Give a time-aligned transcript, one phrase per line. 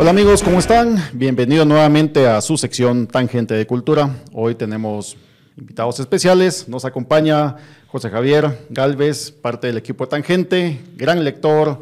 [0.00, 0.96] Hola amigos, ¿cómo están?
[1.12, 4.14] Bienvenidos nuevamente a su sección Tangente de Cultura.
[4.32, 5.16] Hoy tenemos
[5.56, 6.68] invitados especiales.
[6.68, 7.56] Nos acompaña
[7.88, 11.80] José Javier Galvez, parte del equipo de Tangente, gran lector,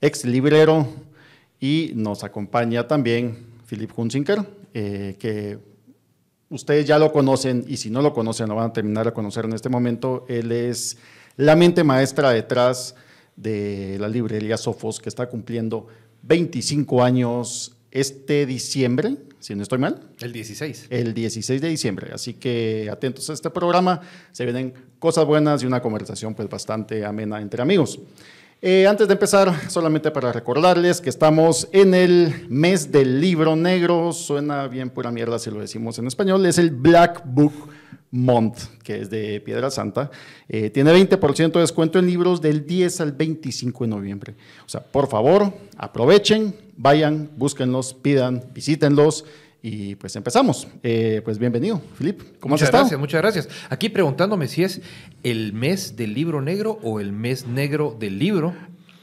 [0.00, 0.88] ex librero,
[1.60, 4.42] y nos acompaña también Philip Hunziker,
[4.72, 5.58] eh, que
[6.48, 9.44] ustedes ya lo conocen y si no lo conocen lo van a terminar de conocer
[9.44, 10.24] en este momento.
[10.28, 10.96] Él es
[11.40, 12.94] la mente maestra detrás
[13.34, 15.86] de la librería Sofos, que está cumpliendo
[16.22, 20.00] 25 años este diciembre, si no estoy mal.
[20.20, 20.88] El 16.
[20.90, 22.10] El 16 de diciembre.
[22.12, 24.02] Así que atentos a este programa.
[24.32, 27.98] Se vienen cosas buenas y una conversación pues bastante amena entre amigos.
[28.60, 34.12] Eh, antes de empezar, solamente para recordarles que estamos en el mes del libro negro.
[34.12, 36.44] Suena bien pura mierda si lo decimos en español.
[36.44, 37.70] Es el Black Book
[38.12, 40.10] Month, que es de Piedra Santa.
[40.48, 44.34] Eh, tiene 20% de descuento en libros del 10 al 25 de noviembre.
[44.66, 49.24] O sea, por favor, aprovechen, vayan, búsquenlos, pidan, visítenlos.
[49.62, 50.66] Y pues empezamos.
[50.82, 52.20] Eh, pues bienvenido, Filip.
[52.40, 52.82] ¿Cómo muchas has estado?
[52.84, 53.48] Gracias, muchas gracias.
[53.68, 54.80] Aquí preguntándome si es
[55.22, 58.54] el mes del libro negro o el mes negro del libro.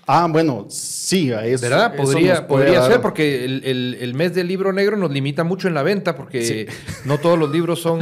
[0.10, 1.64] Ah, bueno, sí, eso.
[1.64, 1.94] ¿Verdad?
[1.98, 6.16] Podría, podría ser, porque el, mes del libro negro nos limita mucho en la venta,
[6.16, 6.70] porque
[7.04, 8.00] no todos los libros son,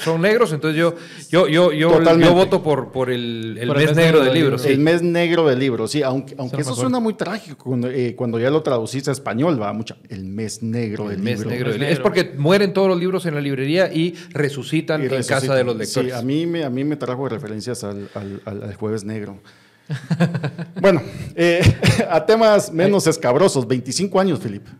[0.00, 0.52] son, negros.
[0.52, 0.94] Entonces yo,
[1.30, 4.58] yo, yo, yo, yo voto por, por el, mes, negro del libro.
[4.62, 6.02] El mes negro del libro, sí.
[6.02, 9.96] Aunque, aunque eso suena muy trágico eh, cuando, ya lo traduciste a español, va mucho.
[10.10, 11.48] El mes negro del libro.
[11.48, 15.64] Negro Es porque mueren todos los libros en la librería y resucitan, en casa de
[15.64, 16.12] los lectores.
[16.12, 18.10] Sí, a mí me, a mí me trajo referencias al,
[18.44, 19.38] al jueves negro.
[20.80, 21.02] bueno,
[21.34, 21.60] eh,
[22.10, 24.70] a temas menos escabrosos, 25 años, Felipe.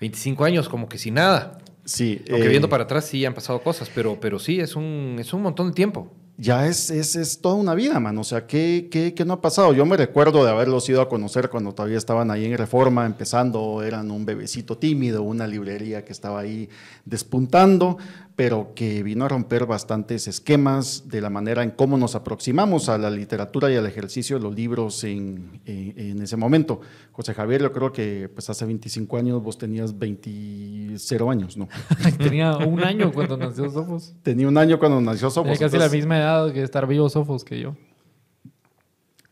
[0.00, 1.58] 25 años, como que sin nada.
[1.84, 2.22] Sí.
[2.30, 5.32] Aunque viendo eh, para atrás sí han pasado cosas, pero, pero sí, es un, es
[5.32, 6.12] un montón de tiempo.
[6.38, 8.16] Ya es, es, es toda una vida, man.
[8.18, 9.74] O sea, ¿qué, ¿qué, qué, no ha pasado?
[9.74, 13.82] Yo me recuerdo de haberlos ido a conocer cuando todavía estaban ahí en Reforma, empezando,
[13.82, 16.70] eran un bebecito tímido, una librería que estaba ahí
[17.04, 17.98] despuntando,
[18.42, 22.98] pero que vino a romper bastantes esquemas de la manera en cómo nos aproximamos a
[22.98, 26.80] la literatura y al ejercicio de los libros en, en, ese momento.
[27.12, 30.96] José Javier, yo creo que pues hace 25 años vos tenías 20
[31.30, 31.68] años, ¿no?
[32.18, 34.12] Tenía un año cuando nació Sofos.
[34.24, 35.56] Tenía un año cuando nació Sofos.
[35.56, 37.76] Tenía casi la misma edad que estar vivo Sofos que yo.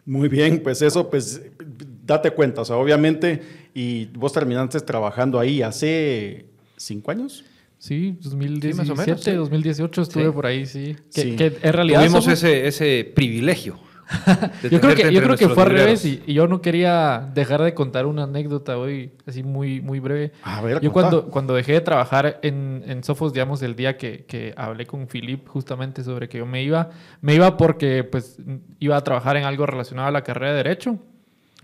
[0.06, 1.42] Muy bien, pues eso, pues
[2.06, 3.42] date cuenta, o sea, obviamente,
[3.74, 7.44] y vos terminaste trabajando ahí hace cinco años.
[7.80, 10.94] Sí, 2017, 2018 estuve por ahí, sí.
[11.14, 13.78] Que, en realidad tuvimos ese, ese privilegio.
[14.70, 17.72] yo creo que, yo creo que fue al revés y, yo no quería dejar de
[17.72, 20.32] contar una anécdota hoy, así muy, muy breve.
[20.42, 24.26] A ver, yo cuando, cuando dejé de trabajar en, en Sofos, digamos, el día que,
[24.26, 26.90] que hablé con Philip justamente sobre que yo me iba,
[27.22, 28.36] me iba porque pues
[28.78, 30.98] iba a trabajar en algo relacionado a la carrera de Derecho.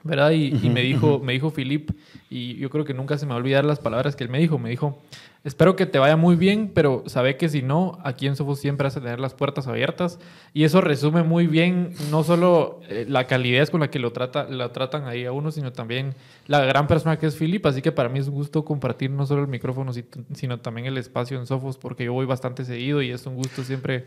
[0.06, 0.31] ¿Verdad?
[0.31, 1.91] Y, y, me dijo, me dijo Philip,
[2.31, 4.39] y yo creo que nunca se me va a olvidar las palabras que él me
[4.39, 4.59] dijo.
[4.59, 4.99] Me dijo,
[5.47, 8.89] Espero que te vaya muy bien, pero sabe que si no, aquí en Sofos siempre
[8.89, 10.19] hace tener las puertas abiertas.
[10.53, 14.49] Y eso resume muy bien no solo eh, la calidez con la que lo, trata,
[14.50, 16.17] lo tratan ahí a uno, sino también
[16.49, 17.65] la gran persona que es Philip.
[17.65, 19.93] Así que para mí es un gusto compartir no solo el micrófono,
[20.34, 23.62] sino también el espacio en Sofos, porque yo voy bastante seguido y es un gusto
[23.62, 24.06] siempre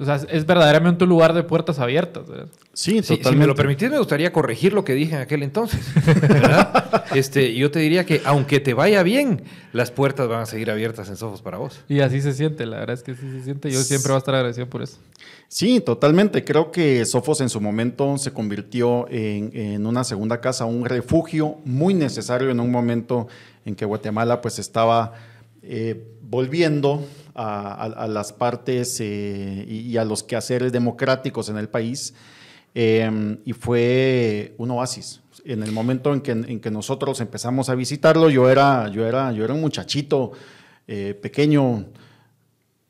[0.00, 2.24] o sea, es verdaderamente un lugar de puertas abiertas.
[2.72, 3.30] Sí, totalmente.
[3.30, 5.80] Si me lo permitís, me gustaría corregir lo que dije en aquel entonces.
[7.14, 9.42] este, yo te diría que aunque te vaya bien,
[9.72, 11.80] las puertas van a seguir abiertas en Sofos para vos.
[11.88, 13.72] Y así se siente, la verdad es que sí se siente.
[13.72, 14.98] Yo siempre voy a estar agradecido por eso.
[15.48, 16.44] Sí, totalmente.
[16.44, 21.94] Creo que Sofos en su momento se convirtió en, una segunda casa, un refugio muy
[21.94, 23.26] necesario en un momento
[23.64, 25.14] en que Guatemala pues estaba
[25.70, 32.14] eh, volviendo a, las partes eh, y, a los quehaceres democráticos en el país.
[32.74, 35.20] Em, y fue un oasis.
[35.44, 39.52] En el momento en que, nosotros empezamos a visitarlo, yo era, yo era, yo era
[39.52, 40.32] un muchachito
[40.86, 41.84] eh, pequeño,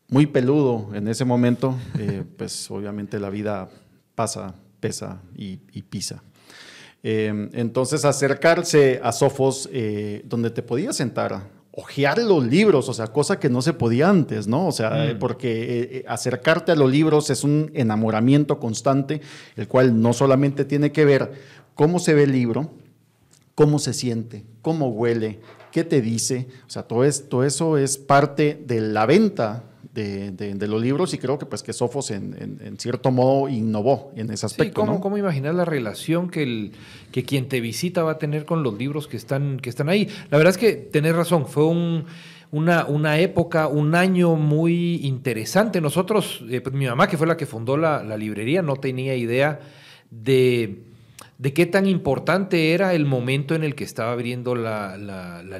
[0.08, 1.76] muy peludo en ese momento.
[2.36, 3.68] Pues obviamente la vida
[4.14, 6.22] pasa, pesa y, y pisa.
[7.02, 9.68] Em, entonces acercarse a Sofos,
[10.24, 14.48] donde te podías sentar ojear los libros, o sea, cosa que no se podía antes,
[14.48, 14.66] ¿no?
[14.66, 15.18] O sea, mm.
[15.20, 19.20] porque eh, eh, acercarte a los libros es un enamoramiento constante,
[19.54, 21.30] el cual no solamente tiene que ver
[21.76, 22.72] cómo se ve el libro,
[23.54, 25.38] cómo se siente, cómo huele,
[25.70, 29.62] qué te dice, o sea, todo, todo eso es parte de la venta
[29.98, 34.46] de, los libros y creo que pues que Sofos en, cierto modo innovó en ese
[34.46, 34.82] aspecto.
[34.82, 36.72] Sí, ¿cómo, ¿cómo imaginar la relación que, el,
[37.12, 40.08] que quien te visita va a tener con los libros que están, que están ahí?
[40.30, 42.04] La verdad es que tenés razón, fue un,
[42.50, 45.80] una, una época, un año muy interesante.
[45.80, 49.14] Nosotros, eh, pues, mi mamá que fue la que fundó la, la librería, no tenía
[49.14, 49.60] idea
[50.10, 50.87] de
[51.38, 54.96] de qué tan importante era el momento en el que estaba abriendo la,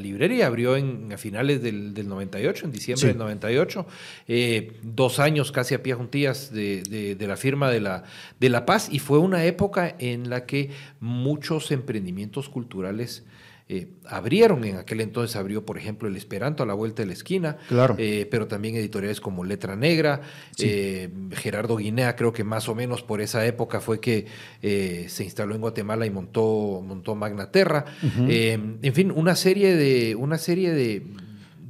[0.00, 0.48] librería.
[0.48, 3.86] Abrió en, a finales del, 98, en diciembre del 98,
[4.26, 8.02] eh, dos años casi a pie juntillas de, la firma de la,
[8.40, 13.24] de la paz y fue una época en la que muchos emprendimientos culturales
[13.70, 17.12] eh, abrieron en aquel entonces, abrió por ejemplo el Esperanto a la vuelta de la
[17.12, 17.96] esquina, claro.
[17.98, 20.22] Eh, pero también editoriales como Letra Negra,
[20.58, 24.26] eh, Gerardo Guinea creo que más o menos por esa época fue que
[24.62, 30.72] se instaló en Guatemala y montó, montó Magnaterra, en fin, una serie de, una serie
[30.72, 31.02] de,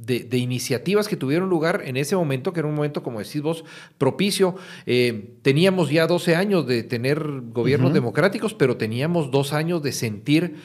[0.05, 3.65] de, iniciativas que tuvieron lugar en ese momento, que era un momento, como decís vos,
[3.97, 4.55] propicio.
[5.41, 10.55] teníamos ya 12 años de tener gobiernos democráticos, pero teníamos dos años de sentir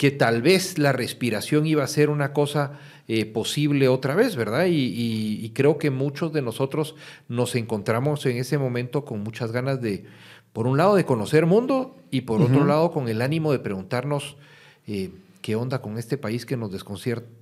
[0.00, 4.64] que tal vez la respiración iba a ser una cosa eh, posible otra vez, ¿verdad?
[4.66, 6.94] Y, creo que muchos de nosotros
[7.28, 10.06] nos encontramos en ese momento con muchas ganas de,
[10.54, 14.38] por un lado, de conocer mundo y por otro lado, con el ánimo de preguntarnos
[14.86, 15.10] eh,
[15.42, 16.70] qué onda con este país que nos,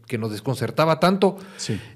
[0.09, 1.37] que nos desconcertaba tanto,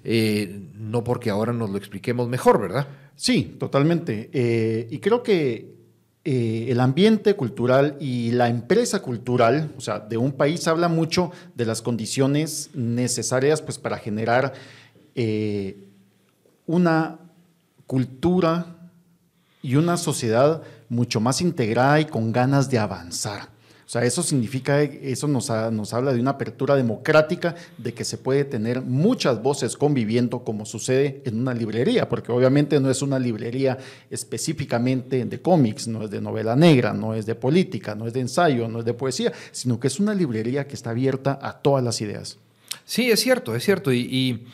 [0.04, 2.86] eh, no porque ahora nos lo expliquemos mejor, ¿verdad?
[3.16, 4.30] Sí, totalmente.
[4.88, 5.81] y creo que
[6.24, 11.32] eh, el ambiente cultural y la empresa cultural, o sea, de un país habla mucho
[11.56, 14.52] de las condiciones necesarias pues, para generar
[15.16, 15.88] eh,
[16.64, 17.18] una
[17.88, 18.66] cultura
[19.62, 23.48] y una sociedad mucho más integrada y con ganas de avanzar.
[23.92, 28.16] O sea, eso significa, eso nos, nos habla de una apertura democrática, de que se
[28.16, 33.18] puede tener muchas voces conviviendo como sucede en una librería, porque obviamente no es una
[33.18, 33.76] librería
[34.08, 38.20] específicamente de cómics, no es de novela negra, no es de política, no es de
[38.20, 41.84] ensayo, no es de poesía, sino que es una librería que está abierta a todas
[41.84, 42.38] las ideas.
[42.86, 43.92] Sí, es cierto, es cierto.
[43.92, 44.46] Y,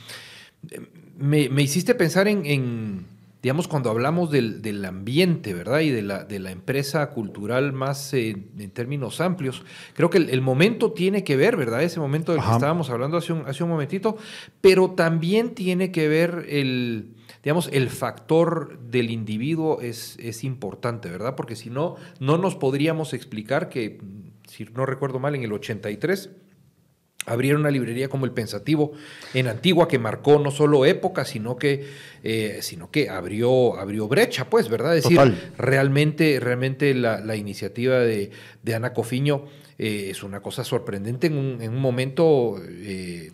[1.16, 3.06] me, hiciste pensar en
[3.42, 5.80] digamos, cuando hablamos del, ambiente, ¿verdad?
[5.80, 9.62] Y de la, de la empresa cultural más eh, en términos amplios,
[9.94, 11.82] creo que el, momento tiene que ver, ¿verdad?
[11.82, 14.16] Ese momento del que estábamos hablando hace un, hace un momentito,
[14.60, 17.14] pero también tiene que ver el,
[17.44, 21.36] digamos, el factor del individuo es, es importante, ¿verdad?
[21.36, 24.00] Porque si no, no nos podríamos explicar que,
[24.48, 26.30] si no recuerdo mal, en el 83,
[27.26, 28.92] abrieron una librería como El Pensativo
[29.34, 31.86] en Antigua que marcó no solo época, sino que,
[32.22, 34.96] eh, sino que abrió, abrió brecha, pues, ¿verdad?
[34.96, 35.20] Es decir,
[35.56, 38.30] realmente, realmente la, iniciativa de,
[38.74, 39.44] Ana Cofiño
[39.78, 42.60] eh, es una cosa sorprendente en un, momento...
[42.66, 43.30] Eh,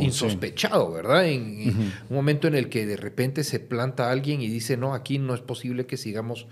[0.00, 1.26] insospechado, ¿verdad?
[1.26, 5.18] En, un momento en el que de repente se planta alguien y dice, no, aquí
[5.18, 6.46] no es posible que sigamos,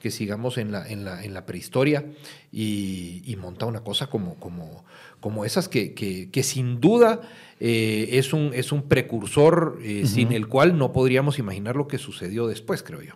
[0.00, 2.04] que sigamos en la, en la, en la prehistoria
[2.52, 4.84] y, monta una cosa como, como,
[5.20, 7.20] como esas que, que, sin duda
[7.60, 11.98] eh, es, un, es un precursor eh, sin el cual no podríamos imaginar lo que
[11.98, 13.14] sucedió después, creo yo.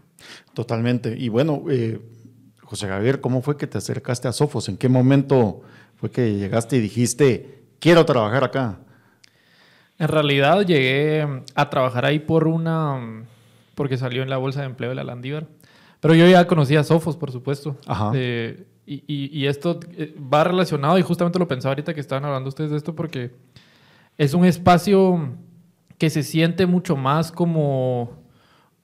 [0.55, 1.17] Totalmente.
[1.17, 2.01] Y bueno, eh,
[2.63, 4.69] José Javier, ¿cómo fue que te acercaste a Sofos?
[4.69, 5.63] ¿En qué momento
[5.97, 8.81] fue que llegaste y dijiste, quiero trabajar acá?
[9.99, 13.25] En realidad llegué a trabajar ahí por una,
[13.77, 15.47] porque salió en la bolsa de empleo de la Landívar.
[16.01, 17.77] Pero yo ya conocía a Sofos, por supuesto.
[17.87, 18.11] Ajá.
[18.84, 22.76] Y, esto eh, va relacionado, y justamente lo pensaba ahorita que estaban hablando ustedes de
[22.76, 23.32] esto, porque
[24.19, 25.37] es un espacio
[25.99, 28.23] que se siente mucho más como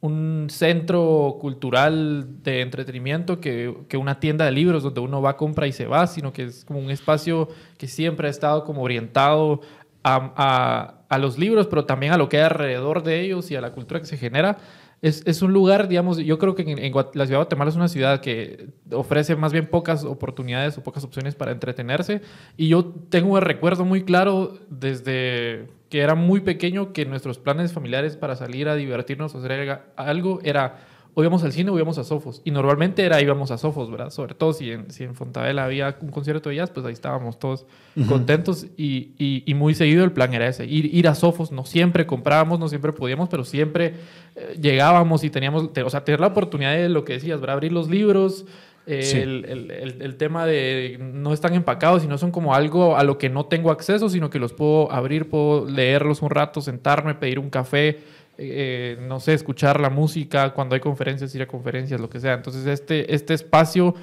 [0.01, 5.73] un centro cultural de entretenimiento que, una tienda de libros donde uno va, compra y
[5.73, 9.61] se va, sino que es como un espacio que siempre ha estado como orientado
[10.05, 13.61] a, a los libros, pero también a lo que hay alrededor de ellos y a
[13.61, 14.59] la cultura que se genera
[15.01, 18.21] es, un lugar, digamos, yo creo que en, la ciudad de Guatemala es una ciudad
[18.21, 22.21] que ofrece más bien pocas oportunidades o pocas opciones para entretenerse.
[22.57, 27.73] Y yo tengo un recuerdo muy claro desde que era muy pequeño que nuestros planes
[27.73, 30.81] familiares para salir a divertirnos o hacer algo era
[31.19, 32.41] o íbamos al cine o íbamos a Sofos.
[32.45, 34.11] Y normalmente era íbamos a Sofos, ¿verdad?
[34.11, 37.41] Sobre todo si en, si en Fontavela había un concierto de jazz, pues ahí estábamos
[37.41, 37.67] todos
[38.09, 41.51] contentos y, y, muy seguido el plan era ese, ir, ir a Sofos.
[41.51, 43.95] No siempre comprábamos, no siempre podíamos, pero siempre
[44.37, 47.55] eh, llegábamos y teníamos, o sea, tener la oportunidad de lo que decías, ¿verdad?
[47.55, 48.47] Abrir los libros.
[48.87, 53.29] el, el, el, tema de no están empacados, sino son como algo a lo que
[53.29, 57.51] no tengo acceso, sino que los puedo abrir, puedo leerlos un rato, sentarme, pedir un
[57.51, 57.99] café,
[58.39, 62.35] eh, no sé, escuchar la música, cuando hay conferencias, ir a conferencias, lo que sea.
[62.35, 63.95] Entonces, este, este espacio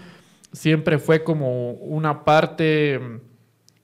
[0.51, 2.99] siempre fue como una parte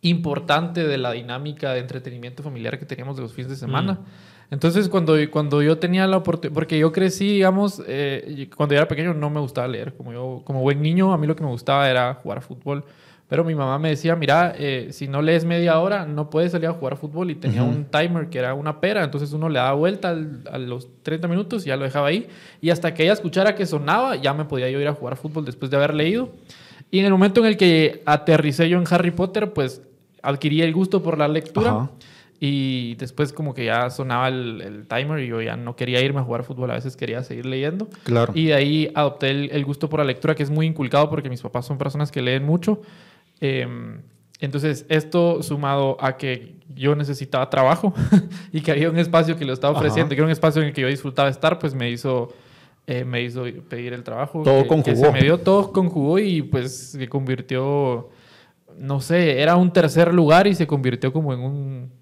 [0.01, 3.93] importante de la dinámica de entretenimiento familiar que teníamos de los fines de semana.
[3.93, 4.53] Mm.
[4.53, 8.88] Entonces, cuando, cuando yo tenía la oportunidad, porque yo crecí, digamos, eh, cuando yo era
[8.89, 9.93] pequeño no me gustaba leer.
[9.96, 12.84] Como, yo, como buen niño, a mí lo que me gustaba era jugar a fútbol
[13.32, 16.68] Pero mi mamá me decía, mira, eh, si no lees media hora, no puedes salir
[16.68, 17.32] a jugar fútbol.
[17.32, 19.06] Y tenía un timer que era una pera.
[19.06, 22.28] Entonces uno le daba vuelta a los 30 minutos y ya lo dejaba ahí.
[22.60, 25.46] Y hasta que ella escuchara que sonaba, ya me podía yo ir a jugar fútbol
[25.46, 26.34] después de haber leído.
[26.92, 29.82] Y en el momento en el que aterricé yo en Harry Potter, pues
[30.22, 31.90] adquirí el gusto por la lectura.
[32.38, 36.24] Y después como que ya sonaba el, timer y yo ya no quería irme a
[36.24, 37.88] jugar fútbol, a veces quería seguir leyendo.
[38.04, 38.34] Claro.
[38.36, 41.42] Y de ahí adopté el, gusto por la lectura, que es muy inculcado porque mis
[41.42, 42.82] papás son personas que leen mucho.
[43.42, 44.02] Em,
[44.40, 47.94] entonces, esto sumado a que yo necesitaba trabajo
[48.52, 50.74] y que había un espacio que lo estaba ofreciendo, que era un espacio en el
[50.74, 52.30] que yo disfrutaba estar, pues me hizo,
[52.88, 54.44] eh, me hizo pedir el trabajo.
[54.44, 58.10] Todo Que se me dio todo conjugó y pues se convirtió,
[58.78, 62.00] no sé, era un tercer lugar y se convirtió como en un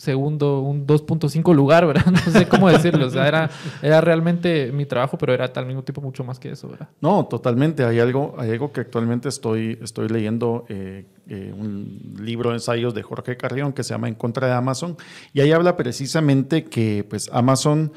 [0.00, 2.06] segundo, un 2.5 lugar, ¿verdad?
[2.10, 3.06] No sé cómo decirlo.
[3.06, 3.50] O sea, era,
[3.82, 6.88] era realmente mi trabajo, pero era al mismo tiempo mucho más que eso, ¿verdad?
[7.00, 7.84] No, totalmente.
[7.84, 12.94] Hay algo, hay algo que actualmente estoy, estoy leyendo, eh, eh, un libro de ensayos
[12.94, 14.96] de Jorge Carrión que se llama En contra de Amazon.
[15.32, 17.92] Y ahí habla precisamente que pues Amazon...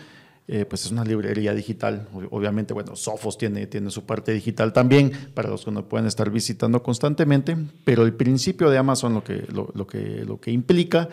[0.46, 2.10] Eh, pues es una librería digital.
[2.30, 6.30] Obviamente, bueno, Sophos tiene, tiene su parte digital también, para los que no pueden estar
[6.30, 7.56] visitando constantemente,
[7.86, 11.08] pero el principio de Amazon lo que, lo, que, lo que implica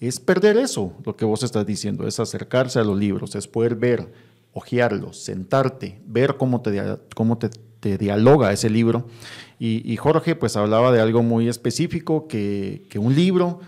[0.00, 3.76] es perder eso, lo que vos estás diciendo, es acercarse a los libros, es poder
[3.76, 4.10] ver,
[4.54, 7.50] ojearlos, sentarte, ver cómo te, cómo te,
[7.98, 9.08] dialoga ese libro.
[9.58, 13.60] Y, Jorge pues hablaba de algo muy específico, que, un libro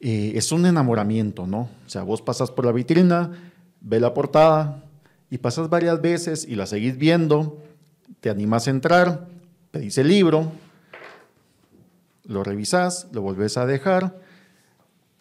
[0.00, 1.68] eh, es un enamoramiento, ¿no?
[1.86, 3.30] O sea, vos pasas por la vitrina,
[3.80, 4.82] ve la portada
[5.30, 7.62] y pasas varias veces y la seguís viendo,
[8.20, 9.28] te animas a entrar,
[9.70, 10.50] pedís el libro,
[12.24, 14.21] lo revisás, lo volvés a dejar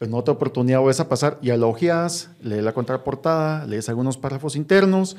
[0.02, 5.16] en otra oportunidad vuelves a pasar y elogias, lees la contraportada, lees algunos párrafos internos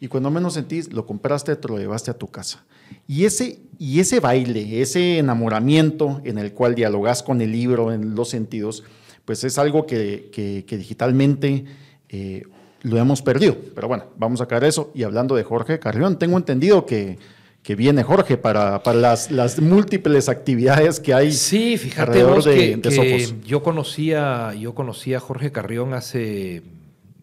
[0.00, 2.64] y cuando menos sentís, lo compraste, te lo llevaste a tu casa.
[3.06, 8.14] Y ese, y ese baile, ese enamoramiento en el cual dialogas con el libro en
[8.14, 8.82] los sentidos,
[9.24, 10.30] pues es algo que,
[10.66, 11.64] que, digitalmente
[12.08, 12.42] eh,
[12.82, 13.56] lo hemos perdido.
[13.74, 14.90] Pero bueno, vamos a caer eso.
[14.94, 17.18] Y hablando de Jorge Carrión, tengo entendido que
[17.64, 21.32] que viene Jorge para, para las, las, múltiples actividades que hay.
[21.32, 22.78] Sí, fíjate vos que,
[23.46, 26.62] yo conocía yo conocía a Jorge Carrión hace,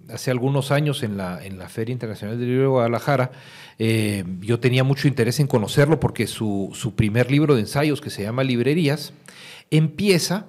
[0.10, 3.31] hace algunos años en la, en la Feria Internacional del Libro de Guadalajara.
[3.77, 8.10] Eh, yo tenía mucho interés en conocerlo porque su, su primer libro de ensayos, que
[8.10, 9.13] se llama Librerías,
[9.69, 10.48] empieza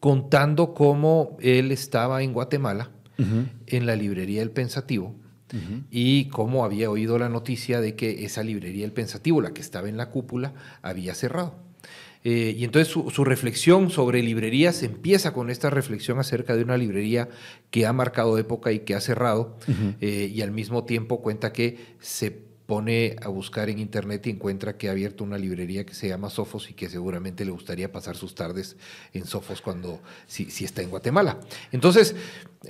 [0.00, 2.90] contando cómo él estaba en Guatemala,
[3.66, 5.14] en la librería El Pensativo,
[5.90, 9.88] y cómo había oído la noticia de que esa librería El Pensativo, la que estaba
[9.88, 11.54] en la cúpula, había cerrado.
[12.26, 17.28] Eh, y entonces su, reflexión sobre librerías empieza con esta reflexión acerca de una librería
[17.70, 19.58] que ha marcado época y que ha cerrado,
[20.00, 24.76] eh, y al mismo tiempo cuenta que se pone a buscar en internet y encuentra
[24.76, 28.16] que ha abierto una librería que se llama Sofos y que seguramente le gustaría pasar
[28.16, 28.76] sus tardes
[29.12, 31.38] en Sofos cuando si, si está en Guatemala.
[31.72, 32.14] Entonces,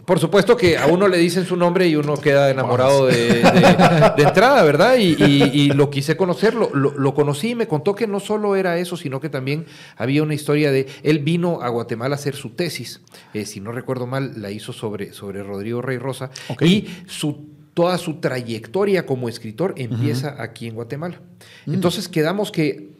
[0.04, 3.40] por supuesto que a uno le dicen su nombre y uno queda enamorado de,
[4.18, 4.96] entrada, ¿verdad?
[4.98, 9.20] Y, lo quise conocer, lo, conocí y me contó que no solo era eso, sino
[9.20, 13.00] que también había una historia de, él vino a Guatemala a hacer su tesis,
[13.32, 17.98] eh, si no recuerdo mal, la hizo sobre, sobre Rodrigo Rey Rosa, y su toda
[17.98, 21.20] su trayectoria como escritor empieza aquí en Guatemala.
[21.66, 21.74] Mm.
[21.74, 22.94] Entonces quedamos que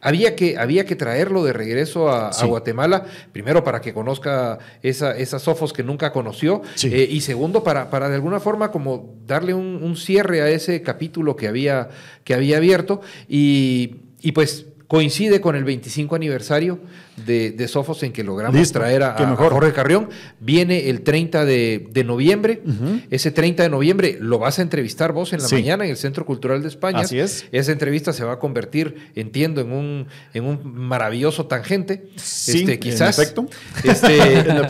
[0.00, 5.42] había que, había que traerlo de regreso a, Guatemala, primero para que conozca esa, esas
[5.42, 9.96] sofos que nunca conoció, eh, y segundo para, para de alguna forma como darle un,
[9.96, 11.88] cierre a ese capítulo que había,
[12.24, 16.78] que había abierto, y, y pues coincide con el 25 aniversario
[17.24, 20.08] de, Sofos en que logramos traer a, Jorge Carrión.
[20.38, 22.62] Viene el 30 de, noviembre.
[23.10, 26.24] Ese 30 de noviembre lo vas a entrevistar vos en la mañana en el Centro
[26.24, 27.00] Cultural de España.
[27.00, 27.46] Así es.
[27.52, 32.10] Esa entrevista se va a convertir, entiendo, en un, en un maravilloso tangente.
[32.16, 33.06] Sí, este, quizás.
[33.16, 33.46] En efecto.
[33.84, 34.16] Este,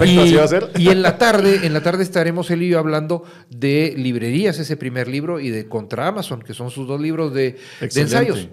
[0.07, 0.71] y, va a ser.
[0.79, 4.77] y en la tarde, en la tarde estaremos él y yo hablando de librerías, ese
[4.77, 8.49] primer libro, y de Contra Amazon, que son sus dos libros de, de ensayos.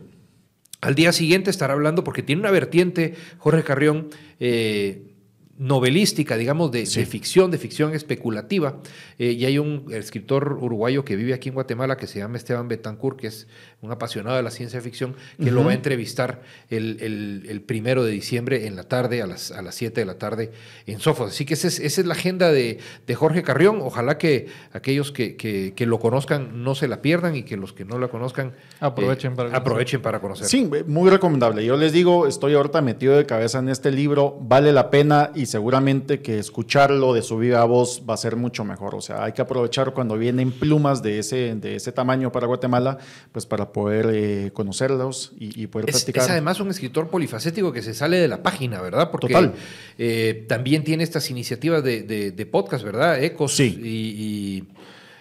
[0.84, 4.10] Al día siguiente estará hablando, porque tiene una vertiente, Jorge Carrión,
[4.42, 5.13] eh,
[5.58, 8.80] novelística, digamos, de, ficción, de ficción especulativa.
[9.20, 12.68] Eh, y hay un escritor uruguayo que vive aquí en Guatemala que se llama Esteban
[12.68, 13.48] Betancourt, que es
[13.82, 18.66] un apasionado de la ciencia ficción, que lo va a entrevistar el, primero de diciembre
[18.66, 20.52] en la tarde, a las, a las 7 de la tarde
[20.88, 21.32] en Sofos.
[21.32, 22.80] Así que esa es, la agenda de,
[23.14, 23.80] Jorge Carrión.
[23.82, 28.00] Ojalá que aquellos que, lo conozcan no se la pierdan y que los que no
[28.00, 30.48] la conozcan aprovechen, para, eh, aprovechen para conocer.
[30.48, 31.64] Sí, muy recomendable.
[31.66, 35.43] Yo les digo, estoy ahorita metido de cabeza en este libro, vale la pena y
[35.44, 38.96] y seguramente que escucharlo de su viva voz va a ser mucho mejor.
[38.96, 42.98] O sea, hay que aprovechar cuando vienen plumas de ese, de ese tamaño para Guatemala,
[43.34, 46.24] pues para poder eh, conocerlos y, poder es, practicar.
[46.24, 49.12] Es además un escritor polifacético que se sale de la página, ¿verdad?
[49.12, 49.54] Porque Total.
[49.98, 53.22] Eh, también tiene estas iniciativas de, podcast, ¿verdad?
[53.22, 54.64] Ecos y,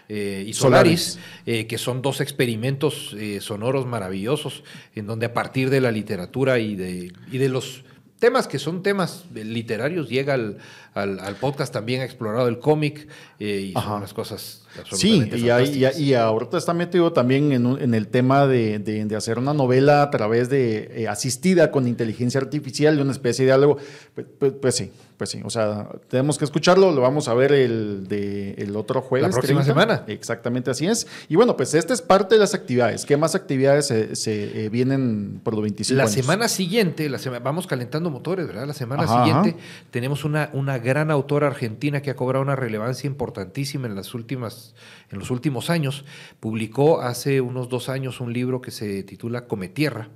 [0.09, 4.63] y Solaris, que son dos experimentos sonoros maravillosos,
[4.95, 7.83] en donde a partir de la literatura y de, y de los
[8.23, 10.59] temas que son temas literarios, llega al,
[10.95, 13.09] al, podcast también ha explorado el cómic
[13.41, 14.62] eh, y son unas cosas
[14.93, 19.39] Sí, y, y, y, ahorita está metido también en, en el tema de, de, hacer
[19.39, 23.77] una novela a través de, eh, asistida con inteligencia artificial, de una especie de algo,
[24.15, 27.53] pues, pues, pues sí, pues sí, o sea, tenemos que escucharlo, lo vamos a ver
[27.53, 29.29] el, de, el otro jueves.
[29.29, 30.05] La próxima semana.
[30.09, 31.07] Exactamente así es.
[31.29, 33.05] Y bueno, pues esta es parte de las actividades.
[33.05, 36.15] ¿Qué más actividades se, eh, vienen por los 25 La años?
[36.15, 38.67] semana siguiente, la vamos calentando motores, ¿verdad?
[38.67, 39.57] La semana siguiente
[39.91, 44.62] tenemos una, una gran autora argentina que ha cobrado una relevancia importantísima en, las últimas,
[45.11, 46.05] en los últimos años.
[46.41, 50.11] Publicó hace unos dos años un libro que se titula Come Tierra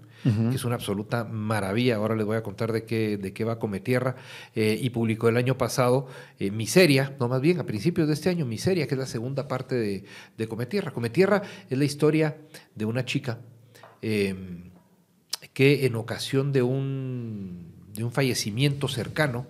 [0.50, 1.96] que es una absoluta maravilla.
[1.96, 4.16] Ahora les voy a contar de qué, de qué va Cometierra.
[4.54, 8.28] Eh, y publicó el año pasado eh, Miseria, no más bien a principios de este
[8.28, 10.04] año, Miseria, que es la segunda parte de,
[10.36, 10.90] de Cometierra.
[10.90, 12.36] Cometierra es la historia
[12.74, 13.38] de una chica
[14.02, 14.70] em,
[15.52, 19.46] que en ocasión de un, de un fallecimiento cercano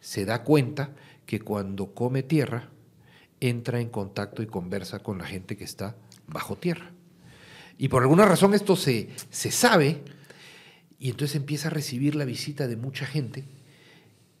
[0.00, 0.90] se da cuenta
[1.26, 2.70] que cuando come tierra
[3.40, 6.90] entra en contacto y conversa con la gente que está bajo tierra.
[7.78, 10.02] Y por alguna razón esto se, se sabe
[10.98, 13.44] y entonces empieza a recibir la visita de mucha gente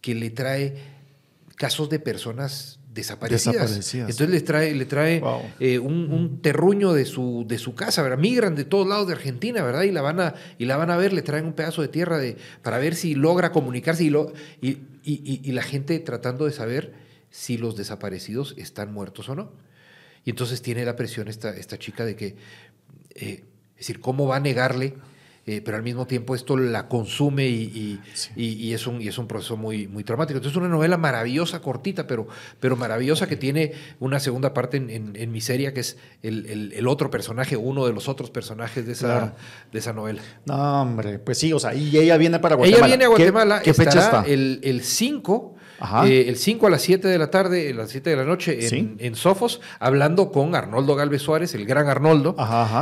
[0.00, 0.76] que le trae
[1.56, 3.94] casos de personas desaparecidas.
[3.94, 5.22] Entonces le trae, le trae
[5.60, 8.18] eh, un, terruño de su, de su casa, ¿verdad?
[8.18, 9.82] Migran de todos lados de Argentina, ¿verdad?
[9.82, 12.18] Y la van a, y la van a ver, le traen un pedazo de tierra
[12.18, 17.07] de, para ver si logra comunicarse y, lo, y, y, la gente tratando de saber
[17.30, 19.52] si los desaparecidos están muertos o no.
[20.24, 22.36] Y entonces tiene la presión esta, esta chica de que
[23.14, 23.44] eh,
[23.78, 24.94] es decir, ¿cómo va a negarle?
[25.46, 27.98] Eh, pero al mismo tiempo esto la consume y,
[28.36, 30.36] es, un, y es un proceso muy, muy traumático.
[30.36, 32.28] Entonces es una novela maravillosa, cortita, pero,
[32.60, 37.56] pero maravillosa, que tiene una segunda parte en, en, Miseria, que es el, otro personaje,
[37.56, 39.36] uno de los otros personajes de esa,
[39.72, 40.20] de esa novela.
[40.44, 42.86] No, hombre, pues sí, o sea, y ella viene para Guatemala.
[42.86, 44.24] Ella viene a Guatemala, ¿Qué, fecha está?
[44.26, 45.54] El 5
[46.06, 48.58] eh, el 5 a las 7 de la tarde, a las 7 de la noche
[48.98, 52.34] en, Sofos, hablando con Arnoldo Galvez Suárez, el gran Arnoldo.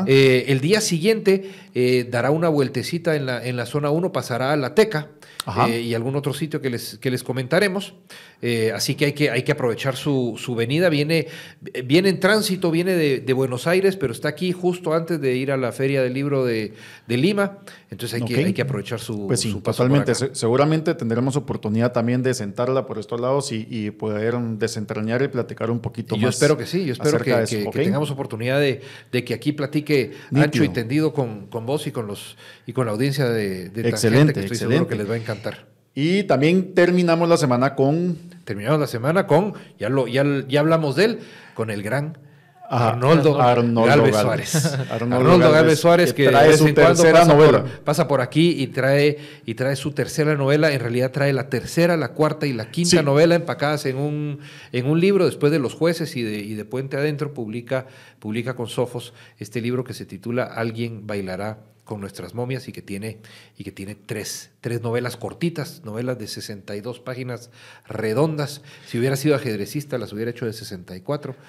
[0.06, 4.52] Eh, el día siguiente eh, dará una vueltecita en la, en la zona 1, pasará
[4.52, 5.08] a la Teca.
[5.68, 7.94] Y algún otro sitio que les, que les comentaremos.
[8.74, 10.88] así que hay que, hay que aprovechar su, venida.
[10.88, 11.28] Viene,
[11.84, 15.56] viene en tránsito, viene de, Buenos Aires, pero está aquí justo antes de ir a
[15.56, 16.72] la Feria del Libro de,
[17.06, 17.58] Lima.
[17.90, 20.14] Entonces hay, que, hay que aprovechar su, pues sí, paso Totalmente.
[20.34, 25.80] Seguramente tendremos oportunidad también de sentarla por estos lados y, poder desentrañar y platicar un
[25.80, 26.22] poquito más.
[26.22, 28.80] Yo espero que sí, yo espero que, tengamos oportunidad de,
[29.24, 33.28] que aquí platique ancho y tendido con, vos y con los y con la audiencia
[33.28, 35.35] de, de excelente, que estoy seguro que les va a encantar.
[35.94, 38.18] Y también terminamos la semana con.
[38.44, 41.18] Terminamos la semana con, ya lo, ya, ya hablamos de él,
[41.54, 42.16] con el gran
[42.68, 44.64] Arnoldo, Galvez Suárez.
[44.90, 47.64] Arnoldo, Galvez, Suárez, que, trae su tercera novela.
[47.84, 50.72] pasa por aquí y trae, y trae su tercera novela.
[50.72, 54.40] En realidad trae la tercera, la cuarta y la quinta novela empacadas en un,
[54.72, 55.26] en un libro.
[55.26, 57.86] Después de Los Jueces y de, y de Puente Adentro, publica,
[58.18, 62.82] publica con Sofos este libro que se titula Alguien bailará con nuestras momias y que
[62.82, 63.20] tiene,
[63.56, 67.50] y que tiene tres, tres novelas cortitas, novelas de 62 páginas
[67.86, 68.60] redondas.
[68.86, 71.34] Si hubiera sido ajedrecista, las hubiera hecho de 64.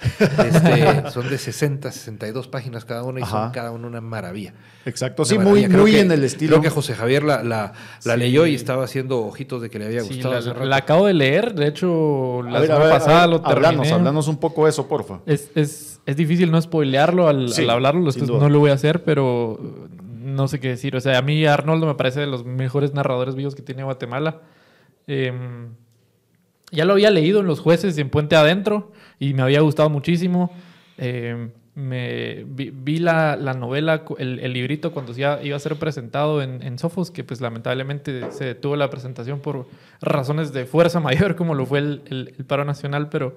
[0.48, 4.54] Este, son de 60, 62 páginas cada una y son cada una una maravilla.
[4.86, 6.52] Exacto, sí, muy, muy en el estilo.
[6.52, 10.04] Creo que José Javier la, la, leyó y estaba haciendo ojitos de que le había
[10.04, 10.66] gustado.
[10.66, 13.92] la, acabo de leer, de hecho, la semana pasada lo terminé.
[13.92, 15.22] Hablanos, un poco de eso, porfa.
[15.26, 19.60] Es, es, es difícil no spoilearlo al, al hablarlo, no lo voy a hacer, pero
[20.38, 20.96] no sé qué decir.
[20.96, 24.42] O sea, a mí Arnoldo me parece de los mejores narradores vivos que tiene Guatemala.
[25.08, 25.70] Em,
[26.72, 29.90] ya lo había leído en Los Jueces y en Puente Adentro y me había gustado
[29.90, 30.52] muchísimo.
[30.98, 37.12] Em, me, vi, la, novela, el, librito cuando ya iba a ser presentado en, Sofos,
[37.12, 39.68] que pues lamentablemente se detuvo la presentación por
[40.02, 43.36] razones de fuerza mayor, como lo fue el, paro nacional, pero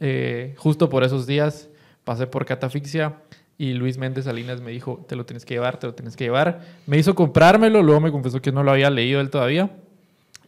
[0.00, 1.68] eh, justo por esos días
[2.04, 3.16] pasé por catafixia
[3.56, 6.24] y Luis Méndez Salinas me dijo, te lo tienes que llevar, te lo tienes que
[6.24, 6.62] llevar.
[6.86, 9.70] Me hizo comprármelo, luego me confesó que no lo había leído él todavía.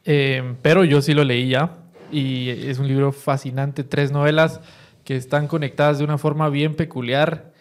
[0.05, 1.79] Eh, pero yo sí lo leí ya.
[2.11, 4.61] Y es un libro fascinante, tres novelas
[5.05, 7.53] que están conectadas de una forma bien peculiar,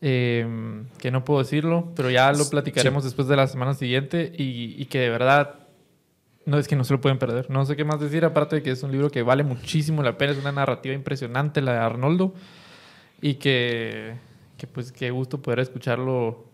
[0.00, 0.46] eh,
[0.98, 4.98] que no puedo decirlo, pero ya lo platicaremos después de la semana siguiente y, que
[4.98, 5.54] de verdad
[6.44, 7.50] No, es que no se lo pueden perder.
[7.50, 10.16] No sé qué más decir, aparte de que es un libro que vale muchísimo la
[10.16, 12.34] pena, es una narrativa impresionante la de Arnoldo
[13.20, 14.14] y que,
[14.62, 16.44] que pues qué gusto poder escucharlo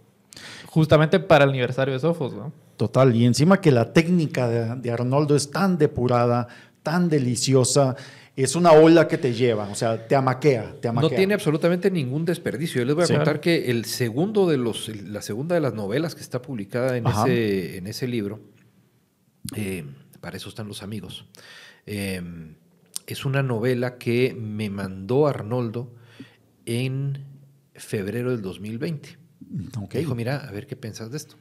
[0.65, 2.55] justamente para el aniversario de Sofos, ¿no?
[2.79, 6.49] Total, y encima que la técnica de, Arnoldo es tan depurada,
[6.83, 7.97] tan deliciosa,
[8.35, 11.11] es una ola que te lleva, o sea, te amaquea, te amaquea.
[11.11, 12.81] No tiene absolutamente ningún desperdicio.
[12.81, 16.15] Yo les voy a contar que el segundo de los, la segunda de las novelas
[16.15, 18.41] que está publicada en, ese, en ese libro,
[19.55, 19.85] eh,
[20.23, 21.27] para eso están los amigos,
[21.85, 22.23] eh,
[23.07, 25.93] es una novela que me mandó Arnoldo
[26.65, 27.38] en
[27.79, 29.19] febrero del 2020.
[29.85, 30.01] Okay.
[30.03, 31.37] Dijo, mira, a ver qué piensas de esto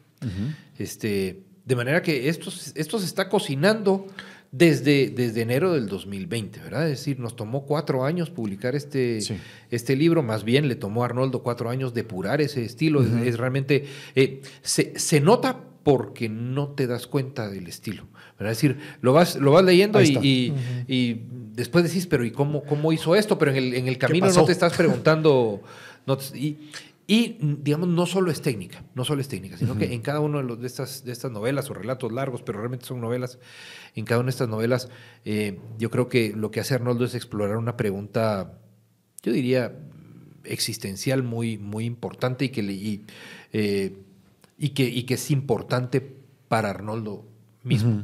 [0.78, 4.08] este, de manera que esto, esto se está cocinando
[4.52, 6.90] desde, desde enero del 2020, ¿verdad?
[6.90, 9.20] Es decir, nos tomó cuatro años publicar este,
[9.70, 13.04] este libro, más bien le tomó a Arnoldo cuatro años depurar ese estilo.
[13.04, 18.08] es, realmente, eh, se, nota porque no te das cuenta del estilo.
[18.40, 18.52] ¿verdad?
[18.52, 20.54] Es decir, lo vas, lo vas leyendo y,
[20.88, 21.22] y,
[21.54, 23.38] después decís, pero ¿y cómo, cómo hizo esto?
[23.38, 25.62] Pero en el, en el camino no te estás preguntando.
[26.08, 26.58] No y,
[27.10, 30.42] y, digamos, no solo es técnica, no solo es técnica, sino que en cada una
[30.42, 33.40] de, de, estas, de estas novelas o relatos largos, pero realmente son novelas,
[33.96, 34.90] en cada una de estas novelas,
[35.24, 38.60] eh, yo creo que lo que hace Arnoldo es explorar una pregunta,
[39.24, 39.78] yo diría,
[40.44, 43.06] existencial muy, muy importante y que, y,
[43.54, 43.98] eh,
[44.58, 46.02] y que, y que es importante
[46.48, 47.26] para Arnoldo
[47.68, 48.04] mismo.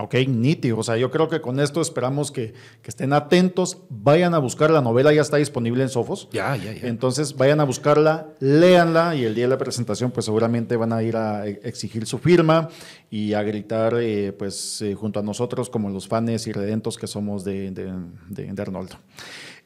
[0.00, 0.78] Ok, nítido.
[0.78, 4.80] O sea, yo creo que con esto esperamos que, estén atentos, vayan a buscar la
[4.80, 6.28] novela, ya está disponible en Sofos.
[6.32, 6.88] Ya, ya, ya.
[6.88, 11.02] Entonces vayan a buscarla, léanla y el día de la presentación pues seguramente van a
[11.02, 12.70] ir a e, exigir su firma
[13.10, 17.06] y a gritar eh, pues eh, junto a nosotros como los fans y redentos que
[17.06, 18.96] somos de, de, de Arnoldo.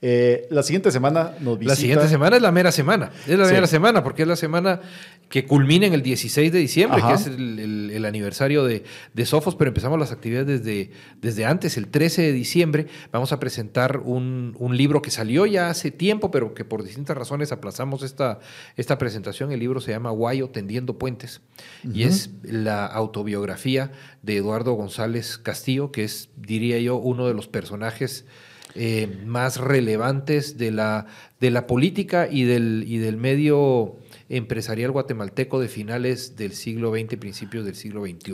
[0.05, 1.75] Eh, la siguiente semana nos visita.
[1.75, 3.13] La siguiente semana es la mera semana.
[3.25, 4.81] Es la mera semana, porque es la semana
[5.29, 8.83] que culmina en el 16 de diciembre, que es el, aniversario de,
[9.25, 12.89] Sofos, pero empezamos las actividades desde, desde antes, el 13 de diciembre.
[13.13, 17.53] Vamos a presentar un, libro que salió ya hace tiempo, pero que por distintas razones
[17.53, 18.41] aplazamos esta,
[18.77, 19.53] esta presentación.
[19.53, 21.43] El libro se llama Guayo Tendiendo Puentes
[21.85, 27.47] y es la autobiografía de Eduardo González Castillo, que es, diría yo, uno de los
[27.47, 28.25] personajes
[28.75, 31.07] eh, más relevantes de la,
[31.41, 33.97] de la política y del, y del medio
[34.31, 38.33] empresarial guatemalteco de finales del siglo XX, principios del siglo XXI.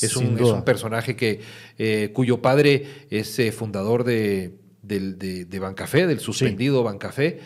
[0.00, 1.40] Es, un, es un, personaje que,
[1.76, 7.40] eh, cuyo padre es eh, fundador de, de, Bancafé, del suspendido Bancafé.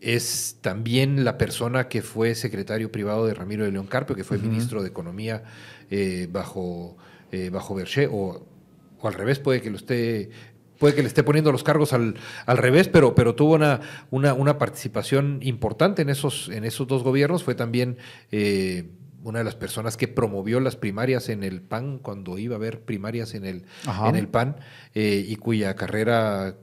[0.00, 4.36] es también la persona que fue secretario privado de Ramiro de León Carpio, que fue
[4.36, 5.42] ministro de Economía
[6.30, 6.98] bajo,
[7.50, 8.57] bajo Berché, o
[9.00, 10.30] o al revés, puede que lo esté
[10.78, 12.14] puede que le esté poniendo los cargos al,
[12.46, 13.80] al revés, pero, pero tuvo una,
[14.10, 17.42] una, participación importante en esos, en esos dos gobiernos.
[17.42, 17.98] Fue también
[18.30, 18.88] eh,
[19.22, 22.82] una de las personas que promovió las primarias en el PAN cuando iba a haber
[22.82, 23.64] primarias en el,
[24.06, 24.56] en el PAN
[24.94, 26.56] eh, y cuya carrera,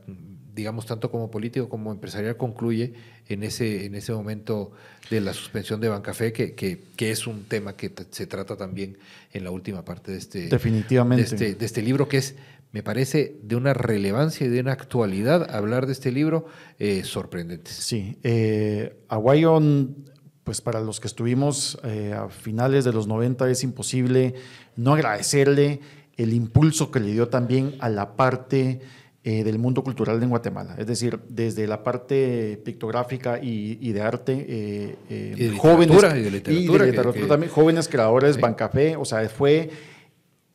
[0.55, 2.93] digamos, tanto como político como empresarial concluye
[3.27, 4.71] en ese, en ese momento
[5.09, 8.97] de la suspensión de Bancafé, que, que, que es un tema que se trata también
[9.33, 11.23] en la última parte de este, Definitivamente.
[11.23, 12.35] De este, de este libro, que es,
[12.71, 16.45] me parece, de una relevancia y de una actualidad hablar de este libro
[16.79, 17.71] eh, sorprendente.
[17.71, 19.59] Sí, eh, Aguayo,
[20.45, 24.35] pues para los que estuvimos eh, a finales de los 90 es imposible
[24.77, 25.81] no agradecerle
[26.17, 28.79] el impulso que le dio también a la parte
[29.27, 30.75] eh, del mundo cultural en Guatemala.
[30.77, 35.97] Es decir, desde la parte pictográfica y, de arte, eh, eh, jóvenes.
[35.97, 37.27] Y de literatura.
[37.27, 39.71] también, jóvenes creadores, Bancafé, o sea, fue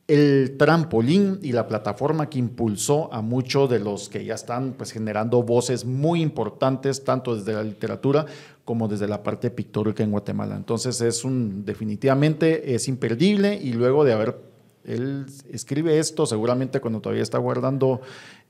[0.07, 4.93] el trampolín y la plataforma que impulsó a muchos de los que ya están pues,
[4.93, 8.25] generando voces muy importantes, tanto desde la literatura
[8.63, 10.55] como desde la parte pictórica en Guatemala.
[10.55, 14.51] Entonces, es un, definitivamente es imperdible y luego de haber
[14.85, 18.01] él escribe esto seguramente cuando todavía está guardando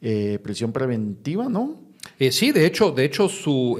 [0.02, 1.80] eh, prisión preventiva, ¿no?
[2.18, 3.78] Eh, sí, de hecho, de hecho su,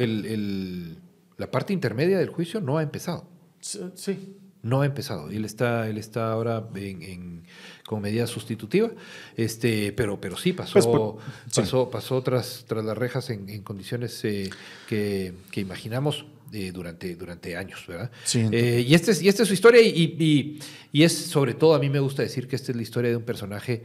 [1.38, 3.28] la parte intermedia del juicio no ha empezado.
[3.60, 4.36] Sí.
[4.62, 5.32] No ha empezado.
[5.32, 7.44] Él está, él está ahora en,
[7.88, 8.92] como medida sustitutiva,
[9.36, 14.52] este, pero, pero sí pasó, pues, pasó, pasó tras, tras las rejas en, condiciones eh,
[14.88, 16.28] que, que imaginamos
[16.74, 18.12] durante, durante años, ¿verdad?
[18.26, 20.60] Sí, eh, y, este es, y esta es su historia y,
[20.92, 23.16] y, es sobre todo, a mí me gusta decir que esta es la historia de
[23.16, 23.84] un personaje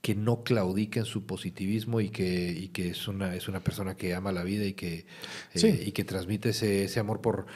[0.00, 3.96] que no claudica en su positivismo y que, y que es, una, es una persona
[3.96, 5.06] que ama la vida y que,
[5.54, 7.46] eh, y que transmite ese, ese amor por,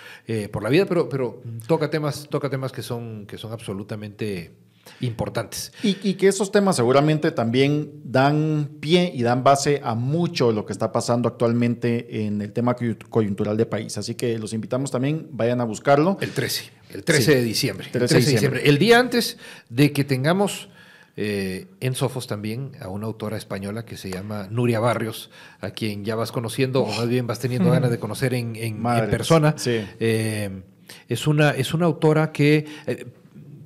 [0.50, 4.52] por la vida, pero, pero toca, temas, toca temas que son, que son absolutamente
[5.00, 5.72] importantes.
[5.82, 10.66] Y, que esos temas seguramente también dan pie y dan base a mucho de lo
[10.66, 12.76] que está pasando actualmente en el tema
[13.08, 13.96] coyuntural de país.
[13.98, 16.18] Así que los invitamos también, vayan a buscarlo.
[16.20, 16.70] El 13.
[16.90, 17.86] El 13 de diciembre.
[17.86, 18.62] El 13 de diciembre.
[18.64, 20.68] El día antes de que tengamos
[21.16, 26.04] eh, en Sofos también a una autora española que se llama Nuria Barrios, a quien
[26.04, 29.54] ya vas conociendo, o más bien vas teniendo ganas de conocer en, persona.
[29.66, 30.62] Eh,
[31.08, 33.06] es, una, es una autora que eh,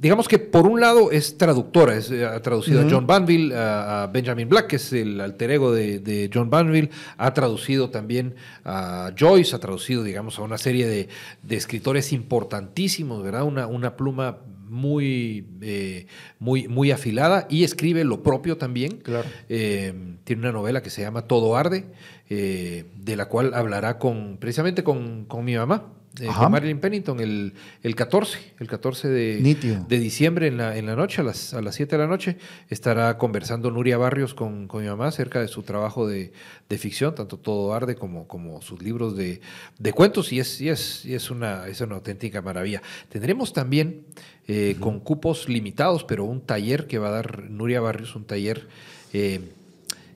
[0.00, 4.48] digamos que por un lado es traductora, es, ha traducido a John Banville, a, Benjamin
[4.48, 9.58] Black, que es el alter ego de, John Banville, ha traducido también a Joyce, ha
[9.60, 11.08] traducido, digamos, a una serie de,
[11.56, 13.44] escritores importantísimos, ¿verdad?
[13.44, 16.06] Una, una pluma muy, eh,
[16.38, 18.98] muy, muy afilada y escribe lo propio también.
[18.98, 19.28] Claro.
[19.48, 19.92] Eh,
[20.24, 21.86] tiene una novela que se llama Todo Arde,
[22.28, 25.92] eh, de la cual hablará con, precisamente con, con mi mamá
[26.24, 27.52] con Marilyn Pennington el,
[27.82, 31.60] el 14, el 14 de, de diciembre en la, en la noche, a las, a
[31.60, 35.48] las 7 de la noche, estará conversando Nuria Barrios con, con mi mamá acerca de
[35.48, 36.32] su trabajo de,
[36.68, 39.40] de, ficción, tanto Todo Arde como, como sus libros de,
[39.78, 42.82] de cuentos, y es, y es, y es, una, es una auténtica maravilla.
[43.08, 44.06] Tendremos también
[44.48, 48.68] eh, con cupos limitados, pero un taller que va a dar Nuria Barrios, un taller
[49.12, 49.40] eh,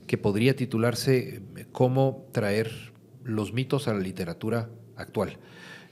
[0.06, 5.38] que podría titularse Cómo traer los mitos a la literatura actual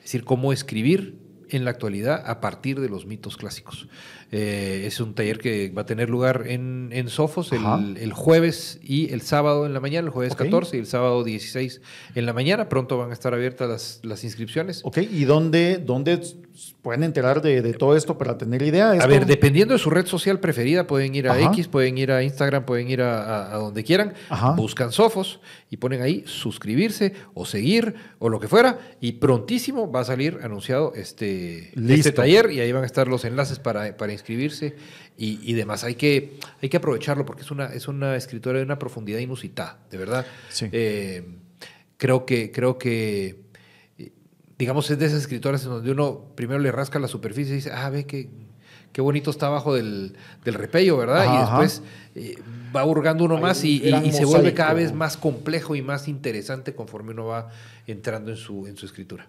[0.08, 1.18] es decir, cómo escribir
[1.50, 3.88] en la actualidad a partir de los mitos clásicos.
[4.30, 9.10] Eh, es un taller que va a tener lugar en, en Sofos el, jueves y
[9.12, 11.80] el sábado en la mañana, el jueves 14 y el sábado 16
[12.14, 12.68] en la mañana.
[12.68, 14.82] Pronto van a estar abiertas las, las inscripciones.
[14.84, 16.20] Ok, ¿y dónde, dónde
[16.82, 18.90] pueden enterar de, de todo esto para tener idea?
[18.90, 22.22] A ver, dependiendo de su red social preferida, pueden ir a X, pueden ir a
[22.22, 24.12] Instagram, pueden ir a, a, donde quieran,
[24.56, 30.00] buscan Sofos y ponen ahí suscribirse o seguir o lo que fuera y prontísimo va
[30.00, 34.17] a salir anunciado este, este taller y ahí van a estar los enlaces para, para
[34.18, 34.76] inscribirse
[35.16, 35.84] y, demás.
[35.84, 39.78] Hay que, hay que aprovecharlo porque es una, es una escritora de una profundidad inusitada,
[39.90, 40.26] de verdad.
[40.60, 41.24] Eh,
[41.96, 43.42] creo que, creo que,
[44.58, 47.72] digamos, es de esas escritoras en donde uno primero le rasca la superficie y dice,
[47.72, 48.28] ah, ve que
[48.92, 51.34] qué bonito está abajo del, del repello, ¿verdad?
[51.34, 51.82] y después
[52.14, 52.36] eh,
[52.74, 53.80] va hurgando uno más y,
[54.12, 57.48] se vuelve cada vez más complejo y más interesante conforme uno va
[57.86, 59.28] entrando en su, en su escritura.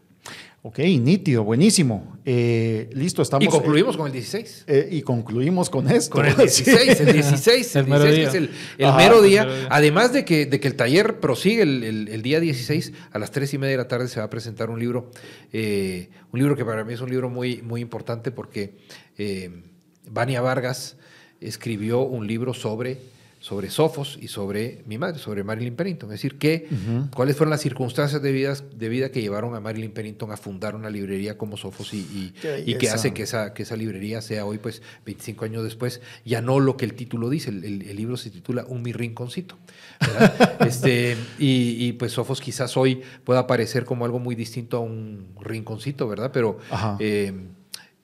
[0.62, 2.17] Ok, nítido, buenísimo.
[2.26, 3.45] Eh, listo, estamos.
[3.45, 4.65] Y concluimos con el 16.
[4.67, 6.15] Eh, y concluimos con esto.
[6.15, 9.48] Con el 16, el 16, el, 16 que es el, mero, día.
[9.69, 13.58] Además de que, de que el taller prosigue el, día 16, a las 3 y
[13.58, 15.12] media de la tarde se va a presentar un libro,
[15.54, 18.76] eh, un libro que para mí es un libro muy, muy importante porque
[20.12, 20.98] Vania Vargas
[21.39, 22.98] escribió un libro sobre
[23.39, 26.10] sobre Sofos y sobre mi madre, sobre Marilyn Pennington.
[26.10, 26.67] Es decir, que,
[27.15, 30.75] cuáles fueron las circunstancias de vida, de vida que llevaron a Marilyn Pennington a fundar
[30.75, 32.34] una librería como Sofos y,
[32.65, 36.41] y, que hace que esa, que esa librería sea hoy, pues 25 años después, ya
[36.41, 37.49] no lo que el título dice.
[37.49, 39.58] El, libro se titula Un mi rinconcito.
[40.65, 46.08] este, y, pues Sofos quizás hoy pueda parecer como algo muy distinto a un rinconcito,
[46.10, 46.32] ¿verdad?
[46.34, 46.58] Pero
[46.99, 47.34] eh,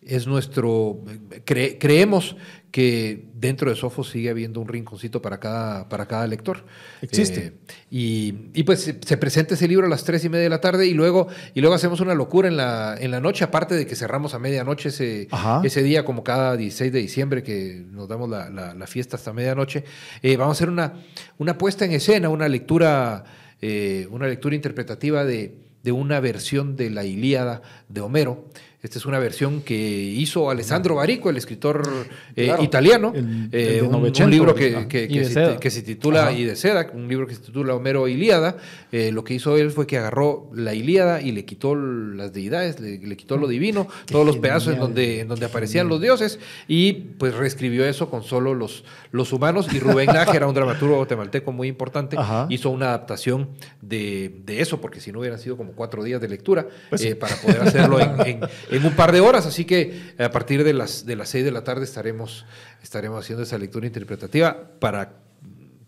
[0.01, 1.01] es nuestro,
[1.43, 2.35] creemos
[2.75, 6.65] que dentro de Sofos sigue habiendo un rinconcito para cada, para cada lector.
[7.01, 7.53] Existe.
[7.89, 10.85] Eh, y, pues se presenta ese libro a las tres y media de la tarde
[10.85, 13.95] y luego, y luego hacemos una locura en la, en la noche, aparte de que
[13.95, 15.29] cerramos a medianoche ese,
[15.63, 19.85] ese día, como cada 16 de diciembre, que nos damos la, fiesta hasta medianoche.
[20.21, 20.95] Eh, vamos a hacer una,
[21.37, 23.23] una puesta en escena, una lectura,
[23.61, 28.49] eh, una lectura interpretativa de, de una versión de la Ilíada de Homero.
[28.85, 31.89] Esta es una versión que hizo Alessandro Barico, el escritor
[32.35, 33.13] eh, italiano,
[33.51, 37.73] eh, un, libro que, que, se, titula Y de Seda, un libro que se titula
[37.73, 38.57] Homero Ilíada.
[38.91, 42.79] Eh, lo que hizo él fue que agarró la Ilíada y le quitó las deidades,
[42.79, 46.93] le, quitó lo divino, todos los pedazos en donde, en donde aparecían los dioses y
[46.93, 49.67] pues reescribió eso con solo los, los humanos.
[49.73, 52.17] Y Rubén Nájera, un dramaturgo guatemalteco muy importante,
[52.49, 53.49] hizo una adaptación
[53.81, 57.61] de, eso, porque si no hubieran sido como cuatro días de lectura pues para poder
[57.63, 61.29] hacerlo en en un par de horas, así que a partir de las, de las
[61.29, 62.45] 6 de la tarde estaremos,
[62.81, 65.19] estaremos haciendo esa lectura interpretativa para,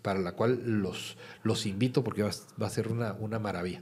[0.02, 3.82] para la cual los, los invito porque va, a ser una, una maravilla.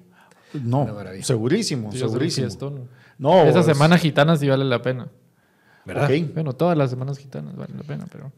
[0.53, 0.87] No,
[1.21, 2.87] segurísimo, segurísimo.
[3.17, 5.09] No, Esa semana gitana sí vale la pena.
[5.85, 6.09] ¿Verdad?
[6.33, 8.31] Bueno, todas las semanas gitanas valen la pena, pero...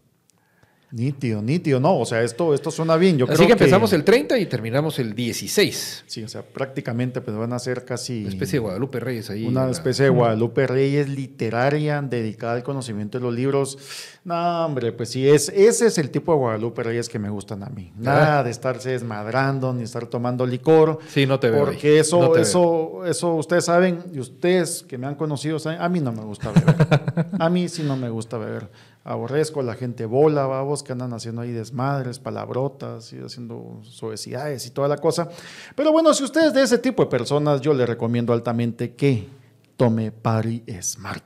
[0.90, 3.18] Nítido, nítido, no, o sea, esto, esto suena bien.
[3.18, 6.06] Yo Así que empezamos el 30 y terminamos el 16.
[6.08, 8.22] Sí, o sea, prácticamente pues van a ser casi...
[8.22, 9.46] Una especie de Guadalupe Reyes ahí.
[9.46, 13.78] Una especie de Guadalupe Reyes literaria dedicada al conocimiento de los libros.
[14.24, 17.64] No, hombre, pues sí, es, ese es el tipo de Guadalupe Reyes que me gustan
[17.64, 17.92] a mí.
[17.98, 21.00] Nada de estarse desmadrando ni estar tomando licor.
[21.10, 21.66] Sí, no te veo.
[21.66, 26.00] Porque eso, eso, eso, ustedes saben, y ustedes que me han conocido saben, a mí
[26.00, 27.28] no me gusta beber.
[27.40, 28.70] a mí sí no me gusta beber
[29.08, 34.72] aborrezco la gente bola, babos, que andan haciendo ahí desmadres, palabrotas y haciendo suavecidades y
[34.72, 35.30] toda la cosa.
[35.76, 39.26] Pero bueno, si usted es de ese tipo de personas, yo le recomiendo altamente que
[39.78, 41.24] tome Pari Smart.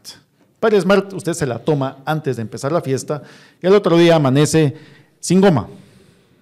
[0.60, 3.24] Para Smart usted se la toma antes de empezar la fiesta
[3.60, 4.76] y el otro día amanece
[5.20, 5.68] sin goma.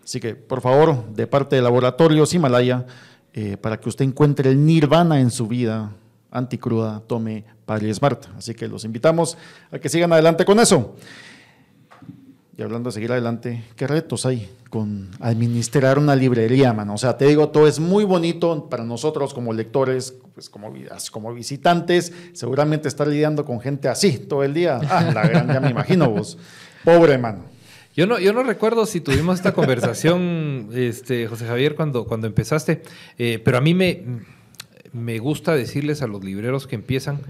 [0.04, 2.86] Así que, por favor, de parte de Laboratorios Himalaya,
[3.34, 5.92] eh, para que usted encuentre el nirvana en su vida
[6.32, 8.26] anticruda, tome Padre Smart.
[8.38, 9.38] Así que los invitamos
[9.72, 10.96] a que sigan adelante con eso.
[12.60, 16.96] Y hablando de seguir adelante, ¿qué retos hay con administrar una librería, mano?
[16.96, 22.12] O sea, te digo, todo es muy bonito para nosotros como lectores, pues como, visitantes,
[22.34, 24.82] seguramente estar lidiando con gente así todo el día.
[24.90, 26.38] Ah, la gran, ya me imagino vos.
[26.84, 27.46] Pobre, mano.
[27.96, 32.82] Yo no, yo no recuerdo si tuvimos esta conversación, este, José Javier, cuando, cuando empezaste,
[33.18, 34.04] eh, pero a mí me,
[34.92, 37.22] me gusta decirles a los libreros que empiezan,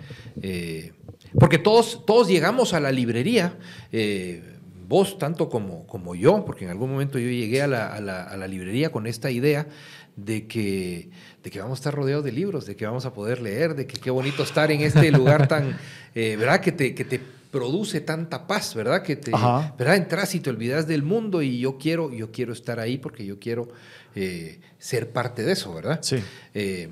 [0.42, 0.94] eh,
[1.40, 3.60] porque todos, todos llegamos a la librería.
[3.92, 4.56] Eh,
[4.90, 9.06] vos tanto como, como yo, porque en algún momento yo llegué a la, librería con
[9.06, 9.68] esta idea
[10.16, 11.12] de que,
[11.44, 13.86] de que vamos a estar rodeados de libros, de que vamos a poder leer, de
[13.86, 15.78] que qué bonito estar en este lugar tan,
[16.16, 16.60] eh, ¿verdad?
[16.60, 17.22] Que te, que te
[17.52, 19.04] produce tanta paz, ¿verdad?
[19.04, 19.96] Que te, ¿verdad?
[19.96, 23.38] Entras y te olvidas del mundo y yo quiero, yo quiero estar ahí porque yo
[23.38, 23.70] quiero
[24.16, 26.00] eh, ser parte de eso, ¿verdad?
[26.02, 26.18] Sí.
[26.56, 26.90] Eh,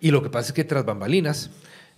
[0.00, 1.50] y lo que pasa es que tras bambalinas,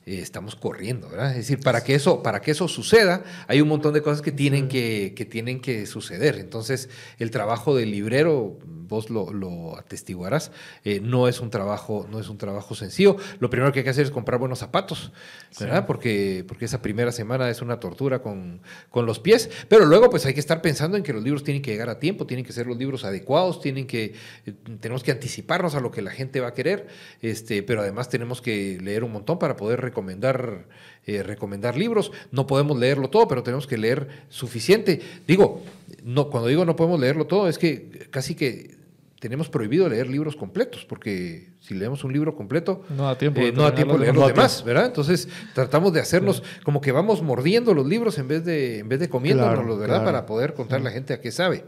[0.09, 1.33] eh, estamos corriendo, ¿verdad?
[1.33, 4.33] Es decir, para que eso, para que eso suceda, hay un montón de cosas que
[4.33, 6.37] tienen que, que tienen que suceder.
[6.37, 10.51] Entonces, el trabajo del librero, vos lo, lo atestiguarás,
[10.85, 13.17] eh, no es un trabajo, no es un trabajo sencillo.
[13.39, 15.13] Lo primero que hay que hacer es comprar buenos zapatos,
[15.61, 15.87] ¿verdad?
[15.87, 19.51] Porque, porque esa primera semana es una tortura con, con, los pies.
[19.69, 21.99] Pero luego, pues hay que estar pensando en que los libros tienen que llegar a
[21.99, 24.15] tiempo, tienen que ser los libros adecuados, tienen que,
[24.47, 26.89] eh, tenemos que anticiparnos a lo que la gente va a querer.
[27.23, 30.67] Este, pero además tenemos que leer un montón para poder recomendar,
[31.07, 32.13] eh, recomendar libros.
[32.31, 35.01] No podemos leerlo todo, pero tenemos que leer suficiente.
[35.27, 35.63] Digo,
[36.03, 38.78] no, cuando digo no podemos leerlo todo, es que casi que
[39.21, 43.53] tenemos prohibido leer libros completos, porque si leemos un libro completo, no da tiempo, eh,
[43.53, 44.87] no da tiempo de leer los demás, ¿verdad?
[44.87, 49.01] Entonces tratamos de hacernos como que vamos mordiendo los libros en vez de, en vez
[49.01, 50.05] de comiéndonos, ¿verdad?
[50.05, 51.65] Para poder contar a la gente a qué sabe.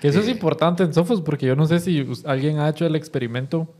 [0.00, 2.84] Que eso es eh, importante en Sofos, porque yo no sé si alguien ha hecho
[2.84, 3.72] el experimento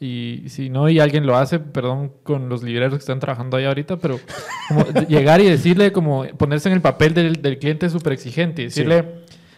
[0.00, 3.64] y si no, y alguien lo hace, perdón, con los libreros que están trabajando ahí
[3.64, 4.18] ahorita, pero
[4.68, 9.04] como llegar y decirle, como ponerse en el papel del, del cliente súper exigente, decirle,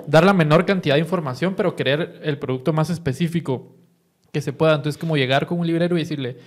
[0.07, 3.75] dar la menor cantidad de información, pero querer el producto más específico
[4.33, 4.75] que se pueda.
[4.75, 6.39] Entonces, como llegar con un librero y decirle,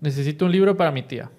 [0.00, 1.30] necesito un libro para mi tía.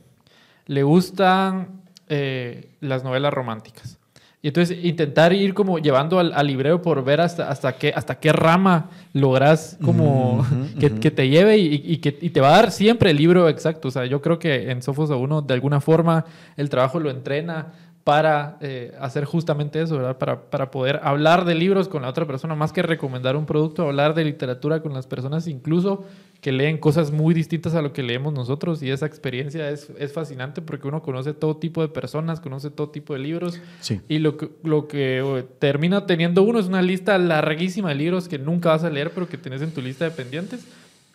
[0.66, 3.98] Le gustan eh, las novelas románticas.
[4.44, 8.34] Y entonces intentar ir como llevando al, librero por ver hasta, hasta, qué, hasta qué
[8.34, 10.44] rama logras como
[10.80, 13.90] que, te lleve y, que y te va a dar siempre el libro exacto.
[13.90, 16.26] O sea, yo creo que en Sofos a uno de alguna forma
[16.58, 17.68] el trabajo lo entrena
[18.04, 20.18] para eh, hacer justamente eso, ¿verdad?
[20.18, 23.84] Para, para, poder hablar de libros con la otra persona, más que recomendar un producto,
[23.84, 26.06] hablar de literatura con las personas, incluso
[26.42, 28.82] que leen cosas muy distintas a lo que leemos nosotros.
[28.82, 32.90] Y esa experiencia es, es fascinante porque uno conoce todo tipo de personas, conoce todo
[32.90, 33.62] tipo de libros.
[34.10, 38.28] Y lo que, lo que eh, termina teniendo uno es una lista larguísima de libros
[38.28, 40.66] que nunca vas a leer, pero que tienes en tu lista de pendientes,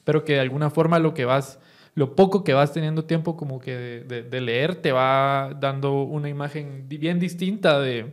[0.04, 1.58] pero que de alguna forma lo que vas
[1.96, 6.84] lo poco que vas teniendo tiempo como que de, leer te va dando una imagen
[6.88, 8.12] bien distinta de,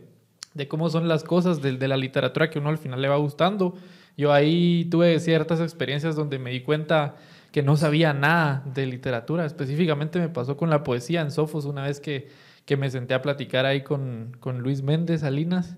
[0.68, 3.74] cómo son las cosas de, de, la literatura que uno al final le va gustando.
[4.16, 7.16] Yo ahí tuve ciertas experiencias donde me di cuenta
[7.52, 9.44] que no sabía nada de literatura.
[9.44, 12.28] Específicamente me pasó con la poesía en Sofos una vez que,
[12.64, 15.76] que me senté a platicar ahí con, con Luis Méndez Salinas.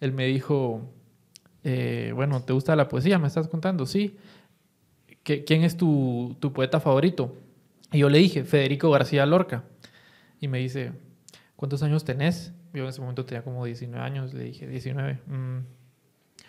[0.00, 0.90] Él me dijo,
[1.64, 3.18] eh, bueno, ¿te gusta la poesía?
[3.18, 3.84] ¿Me estás contando?
[3.84, 4.16] Sí.
[5.26, 7.36] ¿Quién es tu, poeta favorito?
[7.92, 9.64] Y yo le dije, Federico García Lorca.
[10.40, 10.92] Y me dice,
[11.56, 12.52] ¿cuántos años tenés?
[12.72, 15.18] Yo en ese momento tenía como 19 años, le dije, 19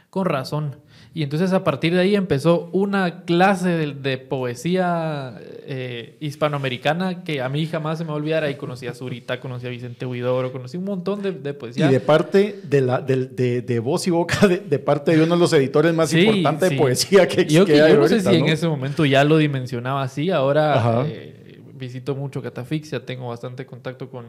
[0.09, 0.77] con razón.
[1.13, 7.49] Y entonces a partir de ahí empezó una clase de, poesía eh, hispanoamericana que a
[7.49, 8.43] mí jamás se me va a olvidar.
[8.43, 11.89] Ahí conocí a Zurita, conocí a Vicente Huidoro, conocí un montón de, poesía.
[11.89, 15.39] Y de parte de, la, de, de voz y boca, de, parte de uno de
[15.39, 17.77] los editores más importantes de poesía que existe.
[17.77, 20.29] Yo, yo no sé si en ese momento ya lo dimensionaba así.
[20.29, 24.25] Ahora eh, visito mucho Catafixia, tengo bastante contacto con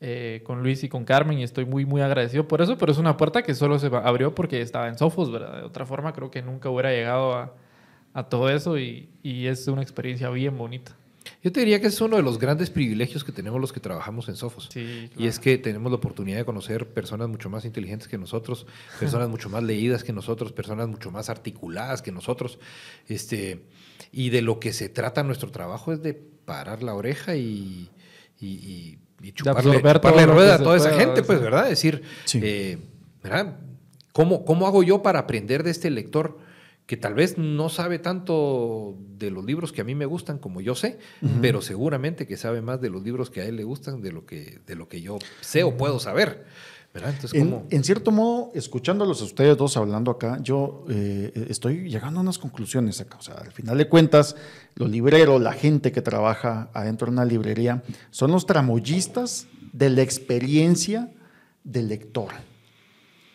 [0.00, 2.98] eh, con Luis y con Carmen y estoy muy, muy agradecido por eso, pero es
[2.98, 5.56] una puerta que solo se abrió porque estaba en Sofos, ¿verdad?
[5.58, 7.54] De otra forma creo que nunca hubiera llegado a,
[8.14, 10.96] a todo eso y, y, es una experiencia bien bonita.
[11.42, 14.28] Yo te diría que es uno de los grandes privilegios que tenemos los que trabajamos
[14.28, 14.70] en Sofos.
[14.74, 18.66] Y es que tenemos la oportunidad de conocer personas mucho más inteligentes que nosotros,
[18.98, 22.58] personas mucho más leídas que nosotros, personas mucho más articuladas que nosotros.
[23.08, 23.64] Este,
[24.10, 27.90] y de lo que se trata nuestro trabajo es de parar la oreja y,
[28.40, 28.98] y y
[29.34, 31.64] chuparle, rueda a toda esa gente, pues, ¿verdad?
[31.64, 32.02] Es decir,
[32.34, 32.78] eh,
[33.22, 33.56] ¿verdad?
[34.12, 36.38] ¿Cómo, ¿Cómo hago yo para aprender de este lector
[36.88, 40.62] que tal vez no sabe tanto de los libros que a mí me gustan como
[40.62, 40.98] yo sé,
[41.42, 44.24] pero seguramente que sabe más de los libros que a él le gustan de lo
[44.24, 46.46] que, de lo que yo sé o puedo saber.
[47.70, 52.38] En, cierto modo, escuchándolos a ustedes dos hablando acá, yo eh, estoy llegando a unas
[52.38, 53.18] conclusiones acá.
[53.18, 54.36] O sea, al final de cuentas,
[54.74, 60.02] los libreros, la gente que trabaja adentro de una librería, son los tramoyistas de la
[60.02, 61.12] experiencia
[61.62, 62.30] del lector.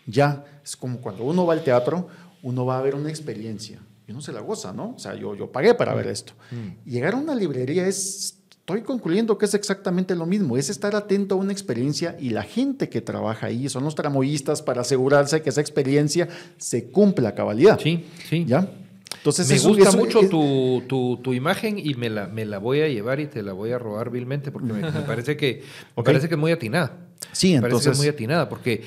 [0.06, 2.08] Ya, es como cuando uno va al teatro,
[2.42, 4.96] uno va a ver una experiencia y uno se la goza, ¿no?
[4.96, 6.34] O sea, yo, yo pagué para ver esto.
[6.52, 6.90] Mm.
[6.90, 11.36] Llegar a una librería es, estoy concluyendo que es exactamente lo mismo, es estar atento
[11.36, 15.50] a una experiencia y la gente que trabaja ahí son los tramoyistas para asegurarse que
[15.50, 17.78] esa experiencia se cumpla a cabalidad.
[17.78, 18.46] Sí, sí.
[18.48, 18.72] ¿Ya?
[19.18, 22.88] Entonces, me gusta mucho tu, tu, tu, imagen y me la, me la voy a
[22.88, 25.62] llevar y te la voy a robar vilmente porque me, parece, que,
[25.96, 27.00] parece que es muy atinada.
[27.34, 27.72] Sí, entonces.
[27.72, 28.84] Parece que es muy atinada porque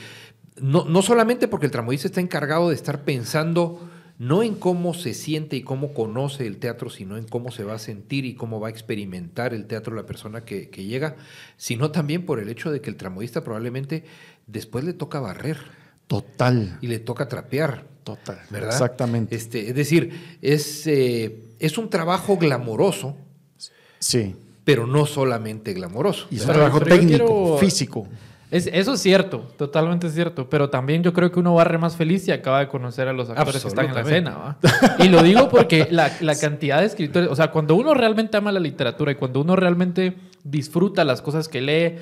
[0.57, 5.15] no, no solamente porque el tramoyista está encargado de estar pensando no en cómo se
[5.15, 8.61] siente y cómo conoce el teatro, sino en cómo se va a sentir y cómo
[8.61, 11.17] va a experimentar el teatro la persona que, llega,
[11.57, 14.05] sino también por el hecho de que el tramoyista probablemente
[14.47, 15.59] después le toca barrer.
[16.07, 16.79] Total.
[16.81, 17.85] Y le toca trapear.
[18.05, 18.41] Total.
[18.51, 18.71] ¿Verdad?
[18.71, 19.35] Exactamente.
[19.35, 23.17] Este, es decir, es, eh, es un trabajo glamoroso.
[23.99, 24.37] Sí.
[24.65, 26.29] Pero no solamente glamoroso.
[26.31, 28.07] Y es un trabajo técnico, físico
[28.51, 32.33] eso es cierto, totalmente cierto, pero también yo creo que uno barre más feliz y
[32.33, 34.57] acaba de conocer a los actores que están en la escena.
[35.01, 38.61] Y lo digo porque la, cantidad de escritores, o sea, cuando uno realmente ama la
[38.61, 41.97] literatura y cuando uno realmente disfruta las cosas que lee,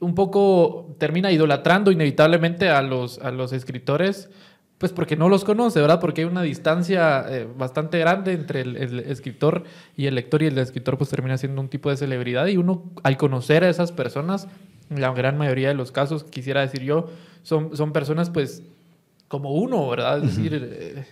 [0.00, 4.30] un poco termina idolatrando inevitablemente a los, a los escritores,
[4.78, 6.00] pues porque no los conoce, ¿verdad?
[6.00, 9.64] Porque hay una distancia eh, bastante grande entre el, el, escritor
[9.96, 12.84] y el lector y el escritor pues termina siendo un tipo de celebridad y uno
[13.02, 14.48] al conocer a esas personas
[14.90, 17.08] la gran mayoría de los casos, quisiera decir yo,
[17.42, 18.62] son, son personas pues
[19.28, 20.18] como uno, ¿verdad?
[20.18, 20.68] Es decir...
[20.70, 21.04] Eh,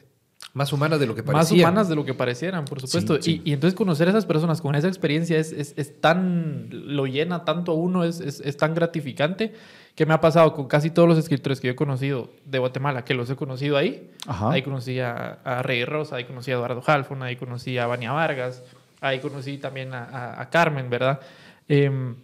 [0.57, 1.43] más humanas de lo que parecieran.
[1.43, 3.18] Más humanas de lo que parecieran, por supuesto.
[3.22, 7.72] Y, entonces conocer a esas personas con esa experiencia es, es, tan, lo llena tanto
[7.72, 9.53] a uno, es, es, tan gratificante
[9.95, 13.05] que me ha pasado con casi todos los escritores que yo he conocido de Guatemala,
[13.05, 14.11] que los he conocido ahí.
[14.27, 18.62] Ahí conocí a, Rey Rosa, ahí conocí a Eduardo Halfon, ahí conocí a Vania Vargas,
[19.03, 21.20] ahí conocí también a, a Carmen, ¿verdad?
[21.68, 22.14] Eh,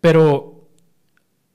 [0.00, 0.56] pero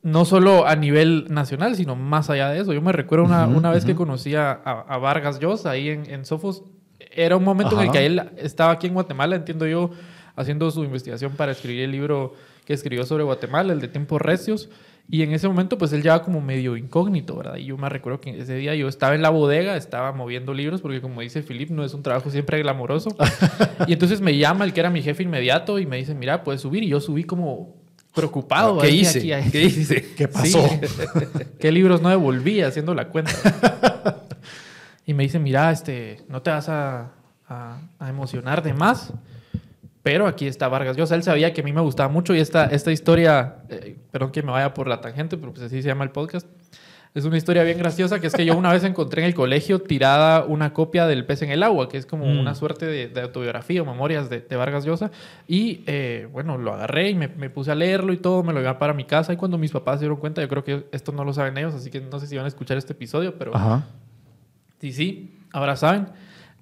[0.04, 2.74] no solo a nivel nacional, sino más allá de eso.
[2.74, 6.26] Yo me recuerdo una, una vez que conocí a, a, Vargas Llosa ahí en, en,
[6.26, 6.64] Sofos.
[7.00, 9.92] Era un momento en el que él estaba aquí en Guatemala, entiendo yo,
[10.36, 12.34] haciendo su investigación para escribir el libro
[12.66, 14.70] que escribió sobre Guatemala, el de Tiempos Recios.
[15.10, 17.58] Y en ese momento, pues él ya como medio incógnito, ¿verdad?
[17.58, 20.82] Y yo me recuerdo que ese día yo estaba en la bodega, estaba moviendo libros,
[20.82, 23.10] porque como dice Philip, no es un trabajo siempre glamoroso.
[23.88, 26.62] y entonces me llama el que era mi jefe inmediato y me dice, mira, puedes
[26.62, 26.84] subir.
[26.84, 27.81] Y yo subí como
[28.14, 28.78] preocupado.
[28.80, 29.22] ¿Qué hice?
[29.52, 30.14] ¿Qué hice?
[30.18, 30.68] ¿Qué pasó?
[31.60, 33.32] ¿Qué libros no devolví haciendo la cuenta?
[35.06, 37.12] y me dice, mira, este, no te vas a,
[38.08, 39.12] emocionar de más,
[40.04, 41.16] pero aquí está Vargas Llosa.
[41.16, 44.42] Él sabía que a mí me gustaba mucho y esta, esta historia, eh, perdón que
[44.42, 46.48] me vaya por la tangente, pero pues así se llama el podcast.
[47.14, 49.82] Es una historia bien graciosa que es que yo una vez encontré en el colegio
[49.82, 52.40] tirada una copia del pez en el agua, que es como mm.
[52.40, 55.12] una suerte de, autobiografía o memorias de, Vargas Llosa.
[55.46, 58.76] Y eh, bueno, lo agarré y me, puse a leerlo y todo, me lo llevé
[58.76, 59.34] para mi casa.
[59.34, 61.74] Y cuando mis papás se dieron cuenta, yo creo que esto no lo saben ellos,
[61.74, 63.86] así que no sé si van a escuchar este episodio, pero Ajá.
[64.80, 66.08] sí, sí, ahora saben.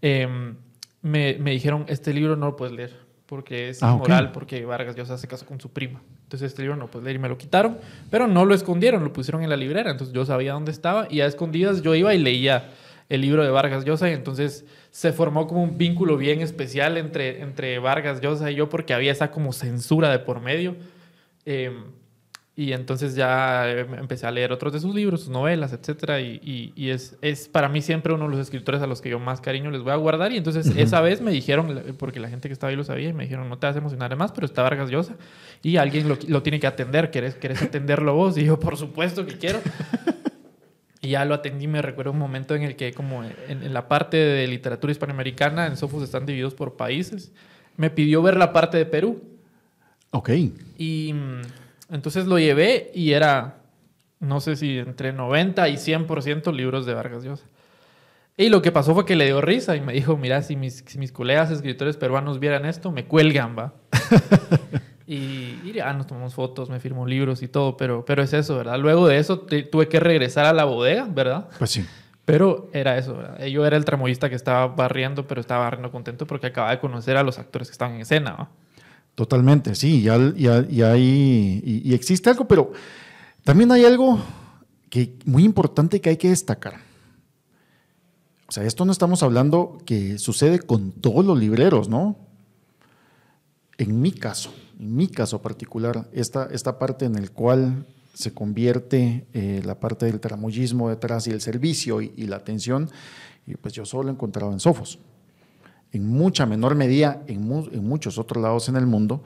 [0.01, 0.55] Em,
[1.03, 4.95] me, me dijeron, este libro no lo puedes leer porque es ah, inmoral, porque Vargas
[4.95, 6.01] Llosa se casó con su prima.
[6.29, 7.79] Entonces este libro no puede leer y me lo quitaron,
[8.11, 11.21] pero no lo escondieron, lo pusieron en la librera, entonces yo sabía dónde estaba y
[11.21, 12.69] a escondidas yo iba y leía
[13.09, 17.41] el libro de Vargas Llosa y entonces se formó como un vínculo bien especial entre,
[17.41, 20.75] entre Vargas Llosa y yo porque había esa como censura de por medio.
[21.47, 21.75] Eh,
[22.59, 26.19] y entonces ya em, empecé a leer otros de sus libros, sus novelas, etc.
[26.43, 29.17] Y, y, es, es, para mí siempre uno de los escritores a los que yo
[29.17, 30.33] más cariño les voy a guardar.
[30.33, 33.13] Y entonces esa vez me dijeron, porque la gente que estaba ahí lo sabía, y
[33.13, 35.15] me dijeron, no te vas a emocionar más, pero está Vargas Llosa.
[35.63, 37.11] Y alguien lo, lo, tiene que atender.
[37.11, 38.37] ¿Quieres, ¿Quieres atenderlo vos?
[38.37, 39.61] Y yo, por supuesto que quiero.
[40.99, 43.87] Y ya lo atendí, me recuerdo un momento en el que como en, en la
[43.87, 47.31] parte de literatura hispanoamericana, en Sofos están divididos por países,
[47.77, 49.23] me pidió ver la parte de Perú.
[50.11, 50.29] Ok.
[50.77, 51.41] Y mm,
[51.89, 53.57] entonces lo llevé y era,
[54.19, 57.45] no sé si entre 90 y 100% libros de Vargas Llosa.
[58.37, 60.85] Y lo que pasó fue que le dio risa y me dijo, mira, si mis,
[60.95, 63.73] mis colegas escritores peruanos vieran esto, me cuelgan, va.
[65.05, 68.79] y, ya nos tomamos fotos, me firmó libros y todo, pero, pero es eso, ¿verdad?
[68.79, 71.49] Luego de eso tuve que regresar a la bodega, ¿verdad?
[71.57, 71.85] Pues sí.
[72.23, 73.43] Pero era eso, ¿verdad?
[73.45, 77.17] Yo era el tramoyista que estaba barriendo, pero estaba barriendo contento porque acababa de conocer
[77.17, 78.49] a los actores que estaban en escena, ¿va?
[79.19, 82.71] Totalmente, sí, ya, hay, y, existe algo, pero
[83.43, 84.17] también hay algo
[84.89, 86.75] que muy importante que hay que destacar.
[88.47, 92.15] O sea, esto no estamos hablando que sucede con todos los libreros, ¿no?
[93.77, 99.27] En mi caso, en mi caso particular, esta, esta parte en el cual se convierte
[99.33, 102.89] eh, la parte del tramoyismo detrás y el servicio y, la atención,
[103.59, 104.97] pues yo solo he encontrado en Sofos.
[105.91, 107.47] En mucha menor medida en
[107.87, 109.23] muchos otros lados en el mundo,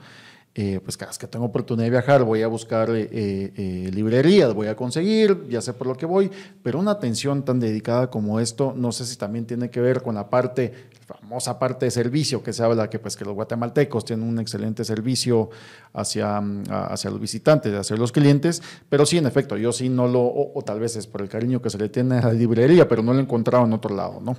[0.56, 4.54] eh, pues cada vez que tengo oportunidad de viajar voy a buscar eh, eh, librerías,
[4.54, 6.30] voy a conseguir, ya sé por lo que voy,
[6.62, 10.14] pero una atención tan dedicada como esto, no sé si también tiene que ver con
[10.14, 10.72] la parte,
[11.06, 14.84] famosa parte de servicio que se habla que pues que los guatemaltecos tienen un excelente
[14.84, 15.50] servicio
[15.92, 20.06] hacia, mm, hacia los visitantes, hacia los clientes, pero sí, en efecto, yo sí no
[20.06, 22.86] lo, o tal vez es por el cariño que se le tiene a la librería,
[22.86, 24.36] pero no lo he encontrado en otro lado, ¿no?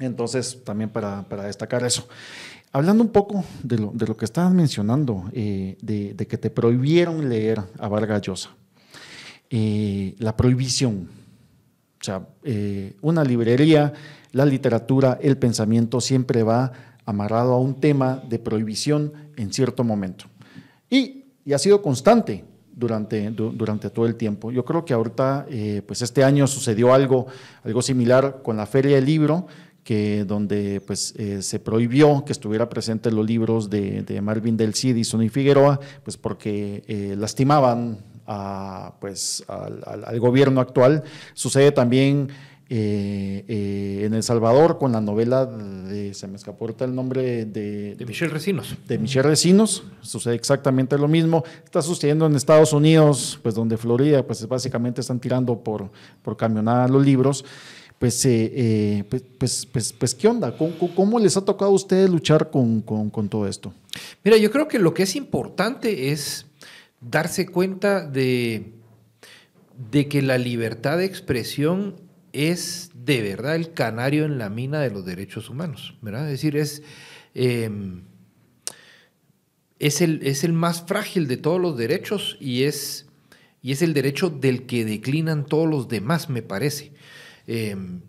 [0.00, 2.08] Entonces, también para, para destacar eso.
[2.70, 6.50] Hablando un poco de lo, de lo que estabas mencionando, eh, de, de, que te
[6.50, 8.50] prohibieron leer a Vargas Llosa,
[9.48, 11.08] eh, la prohibición,
[12.00, 13.94] o sea, eh, una librería,
[14.32, 16.72] la literatura, el pensamiento siempre va
[17.06, 20.26] amarrado a un tema de prohibición en cierto momento.
[20.90, 24.52] Y, y ha sido constante durante, durante todo el tiempo.
[24.52, 25.46] Yo creo que ahorita,
[25.86, 27.26] pues este año sucedió algo,
[27.64, 29.46] algo similar con la Feria del Libro,
[29.84, 34.96] que donde pues, eh, se prohibió que estuviera presente los libros de, Marvin del Cid
[34.96, 41.04] y Sonny Figueroa, pues porque eh, lastimaban a, pues, al, gobierno actual.
[41.32, 42.28] Sucede también
[42.68, 47.94] eh, en El Salvador con la novela de, se me escapó el nombre de...
[47.94, 48.76] De Michelle Recinos.
[48.86, 51.44] De Michelle Recinos, sucede exactamente lo mismo.
[51.64, 55.90] Está sucediendo en Estados Unidos, pues donde Florida, pues básicamente están tirando por,
[56.22, 57.42] por camionada los libros
[57.98, 60.56] pues, eh, eh, pues, pues, pues, pues, ¿qué onda?
[60.56, 62.82] ¿Cómo, les ha tocado a ustedes luchar con,
[63.28, 63.74] todo esto?
[64.22, 66.46] Mira, yo creo que lo que es importante es
[67.00, 68.72] darse cuenta de,
[69.90, 71.96] de que la libertad de expresión
[72.32, 76.26] es de verdad el canario en la mina de los derechos humanos, ¿verdad?
[76.26, 76.82] Es decir, es,
[77.34, 78.02] em,
[79.80, 83.06] es, el, es el más frágil de todos los derechos y es,
[83.60, 86.92] y es el derecho del que declinan todos los demás, me parece.
[87.48, 88.02] Em,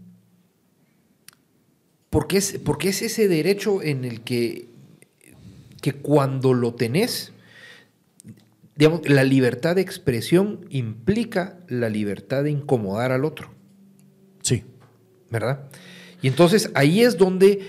[2.09, 4.67] porque, es, porque es ese derecho en el que,
[5.81, 7.31] que cuando lo tenés,
[8.75, 13.51] digamos, la libertad de expresión implica la libertad de incomodar al otro.
[14.41, 14.63] Sí.
[15.31, 15.69] ¿Verdad?
[16.21, 17.61] Y entonces ahí es donde,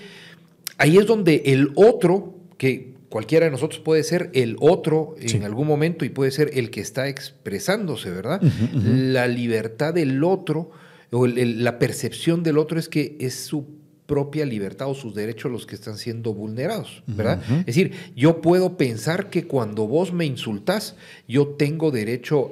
[0.77, 5.67] ahí es donde el otro, que cualquiera de nosotros puede ser el otro en algún
[5.67, 8.41] momento y puede ser el que está expresándose, ¿verdad?
[8.73, 10.71] La libertad del otro
[11.11, 15.65] o la percepción del otro es que es su propia libertad o sus derechos los
[15.65, 17.41] que están siendo vulnerados, ¿verdad?
[17.59, 20.95] Es decir, yo puedo pensar que cuando vos me insultás,
[21.27, 22.51] yo tengo derecho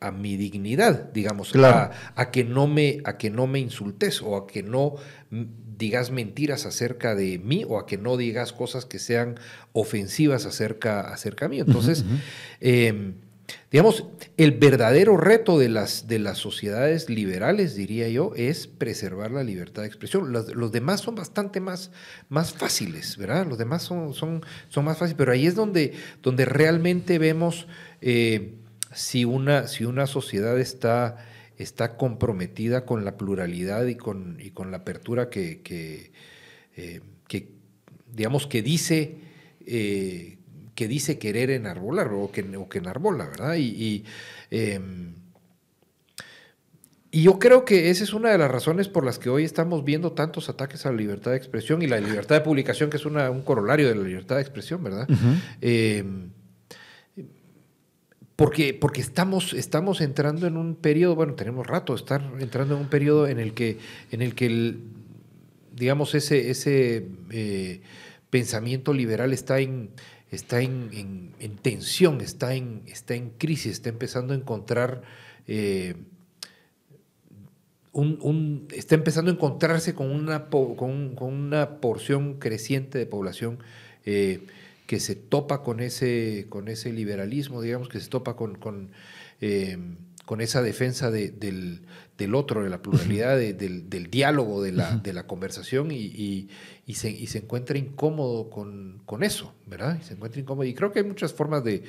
[0.00, 4.46] a mi dignidad, digamos, a, que no me, a que no me insultes o a
[4.46, 4.94] que no
[5.76, 9.38] digas mentiras acerca de mí o a que no digas cosas que sean
[9.72, 11.60] ofensivas acerca, acerca de mí.
[11.60, 12.04] Entonces,
[12.60, 13.14] em,
[13.70, 14.04] Digamos,
[14.36, 19.82] el verdadero reto de las, de las sociedades liberales, diría yo, es preservar la libertad
[19.82, 20.32] de expresión.
[20.32, 21.92] Los, demás son bastante más,
[22.28, 23.46] más fáciles, ¿verdad?
[23.46, 27.68] Los demás son, son, son más fáciles, pero ahí es donde, donde realmente vemos
[28.00, 28.56] eh,
[28.92, 31.18] si, una, si una sociedad está,
[31.56, 36.10] está comprometida con la pluralidad y con, y con la apertura que, que,
[36.76, 37.00] eh,
[38.12, 39.18] digamos, que dice...
[39.64, 40.39] Eh,
[40.80, 43.56] que dice querer enarbolar o que, o que enarbola, ¿verdad?
[43.58, 44.02] Y,
[44.50, 45.12] em,
[47.10, 49.84] y, yo creo que esa es una de las razones por las que hoy estamos
[49.84, 53.04] viendo tantos ataques a la libertad de expresión y la libertad de publicación, que es
[53.04, 55.06] un corolario de la libertad de expresión, ¿verdad?
[55.60, 56.30] Em,
[58.36, 62.88] porque, porque estamos, estamos entrando en un periodo, bueno, tenemos rato, estar entrando en un
[62.88, 63.76] periodo en el que,
[64.12, 64.78] en el que
[65.76, 67.82] digamos, ese, ese eh,
[68.30, 69.90] pensamiento liberal está en,
[70.30, 75.02] está en, tensión, está en, está en crisis, está empezando a encontrar
[75.46, 75.94] eh,
[77.92, 83.58] un, está empezando a encontrarse con una, con, una porción creciente de población
[84.04, 84.46] eh,
[84.86, 88.90] que se topa con ese, con ese liberalismo, digamos, que se topa con, con,
[89.40, 89.78] eh,
[90.40, 91.80] esa defensa del,
[92.20, 96.48] del otro, de la pluralidad, del, diálogo, de la, de la conversación y,
[96.94, 99.98] se, encuentra incómodo con, eso, ¿verdad?
[100.00, 100.66] Y se encuentra incómodo.
[100.66, 101.82] Y creo que hay muchas formas de,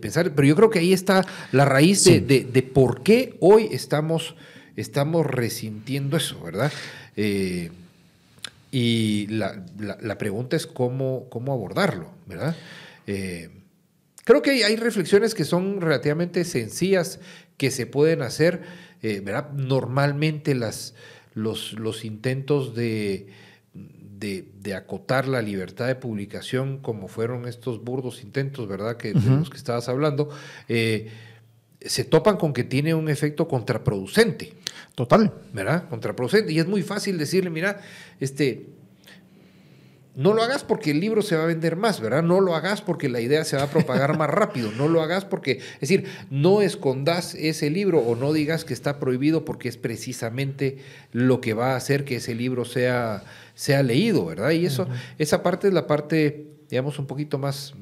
[0.00, 4.36] pensar, pero yo creo que ahí está la raíz de, por qué hoy estamos,
[4.76, 6.72] estamos resintiendo eso, ¿verdad?
[7.16, 7.70] Eh,
[8.70, 12.56] y la, pregunta es cómo, cómo abordarlo, ¿verdad?
[13.06, 13.50] Eh,
[14.24, 17.20] creo que hay reflexiones que son relativamente sencillas
[17.56, 18.62] que se pueden hacer
[19.02, 19.22] eh,
[19.56, 20.94] Normalmente las,
[21.34, 23.26] los, los intentos de,
[23.74, 28.96] de, acotar la libertad de publicación, como fueron estos burdos intentos, ¿verdad?
[28.96, 30.30] Que, De los que estabas hablando,
[30.68, 31.10] eh,
[31.80, 34.52] se topan con que tiene un efecto contraproducente.
[34.94, 35.32] Total.
[35.52, 35.88] ¿Verdad?
[35.88, 36.52] Contraproducente.
[36.52, 37.80] Y es muy fácil decirle, mira,
[38.20, 38.66] este,
[40.14, 42.22] no lo hagas porque el libro se va a vender más, ¿verdad?
[42.22, 44.70] No lo hagas porque la idea se va a propagar más rápido.
[44.72, 48.98] No lo hagas porque, es decir, no escondas ese libro o no digas que está
[48.98, 50.78] prohibido porque es precisamente
[51.12, 54.50] lo que va a hacer que ese libro sea, sea leído, ¿verdad?
[54.50, 54.86] Y eso,
[55.18, 57.74] esa parte es la parte, digamos, un poquito más,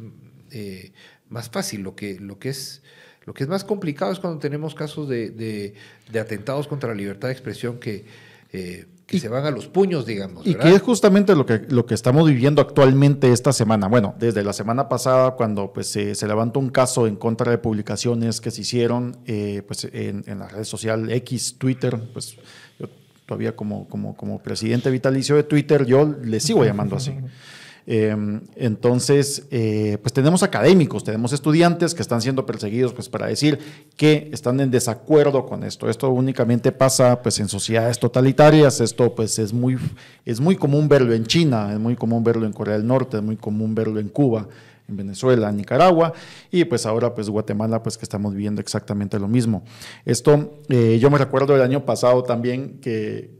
[0.52, 0.92] eh,
[1.28, 1.80] más fácil.
[1.82, 2.82] Lo que, lo que es
[3.26, 5.74] lo que es más complicado es cuando tenemos casos de,
[6.18, 8.04] atentados contra la libertad de expresión que,
[8.52, 8.86] eh,
[9.18, 10.46] se van a los puños, digamos.
[10.46, 13.88] Y que es justamente lo que, lo que estamos viviendo actualmente esta semana.
[13.88, 18.40] Bueno, desde la semana pasada, cuando pues, se levantó un caso en contra de publicaciones
[18.40, 22.36] que se hicieron eh, pues, en, en, la red social X, Twitter, pues
[22.78, 22.86] yo
[23.26, 27.12] todavía como, como, como presidente vitalicio de Twitter, yo le sigo llamando así.
[27.92, 33.58] Em, entonces, eh, pues tenemos académicos, tenemos estudiantes que están siendo perseguidos pues, para decir
[33.96, 35.90] que están en desacuerdo con esto.
[35.90, 39.76] Esto únicamente pasa pues, en sociedades totalitarias, esto pues, es, muy,
[40.24, 43.24] es muy común verlo en China, es muy común verlo en Corea del Norte, es
[43.24, 44.46] muy común verlo en Cuba
[44.88, 46.12] en Venezuela, en Nicaragua
[46.52, 49.64] y pues ahora pues Guatemala pues que estamos viviendo exactamente lo mismo.
[50.04, 53.38] Esto eh, yo me recuerdo el año pasado también que,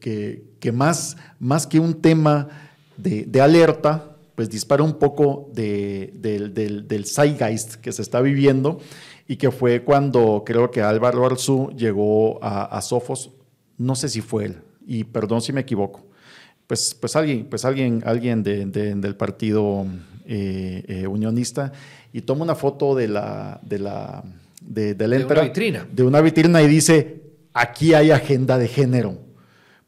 [0.59, 2.49] que, más, más que un tema
[2.97, 4.11] de, de alerta,
[4.41, 6.55] pues dispara un poco del,
[6.89, 8.81] del, zeitgeist que se está viviendo
[9.29, 13.33] y que fue cuando creo que Álvaro Arzú llegó a, Sofos,
[13.77, 16.07] no sé si fue él, y perdón si me equivoco,
[16.67, 19.85] pues, pues alguien, pues alguien, alguien del partido
[20.25, 21.73] eh, eh, unionista
[22.11, 24.25] y toma una foto de la, de la,
[24.63, 25.87] de, de una vitrina.
[25.93, 29.19] de una vitrina y dice, aquí hay agenda de género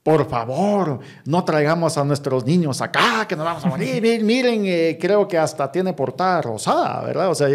[0.02, 4.02] por favor, no traigamos a nuestros niños acá, que nos vamos a morir.
[4.24, 7.30] Miren, eh, creo que hasta tiene portada rosada, ¿verdad?
[7.30, 7.48] O sea,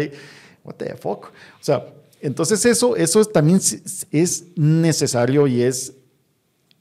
[0.64, 1.26] what the fuck.
[1.26, 1.86] O sea,
[2.20, 3.60] entonces eso, eso también
[4.10, 5.92] es necesario y es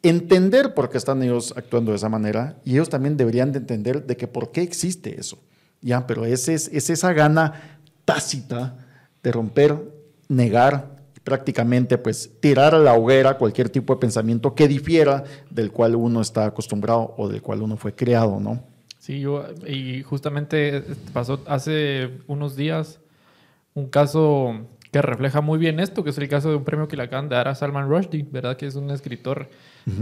[0.02, 4.06] entender por qué están ellos actuando de esa manera y ellos también deberían de entender
[4.06, 5.38] de que por qué existe eso.
[5.82, 8.78] Ya, pero es, es esa gana tácita
[9.22, 9.78] de romper,
[10.30, 10.97] negar,
[11.28, 16.22] prácticamente pues tirar a la hoguera cualquier tipo de pensamiento que difiera del cual uno
[16.22, 18.64] está acostumbrado o del cual uno fue creado, ¿no?
[18.98, 23.02] Sí, yo, y justamente pasó hace unos días
[23.74, 26.96] un caso que refleja muy bien esto, que es el caso de un premio que
[26.96, 28.56] le acaban de dar a Salman Rushdie, ¿verdad?
[28.56, 29.50] Que es un escritor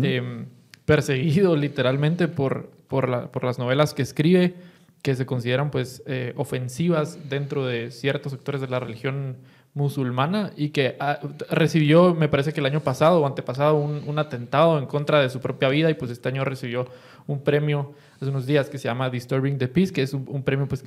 [0.04, 0.46] em,
[0.86, 4.54] perseguido literalmente por, por, por, las novelas que escribe,
[5.02, 9.38] que se consideran pues eh, ofensivas dentro de ciertos sectores de la religión
[9.76, 11.20] musulmana y que ah,
[11.52, 15.42] recibió, me parece que el año pasado o antepasado, un, atentado en contra de su
[15.42, 16.88] propia vida y pues este año recibió
[17.28, 20.68] un premio hace unos días que se llama Disturbing the Peace, que es un, premio
[20.68, 20.86] pues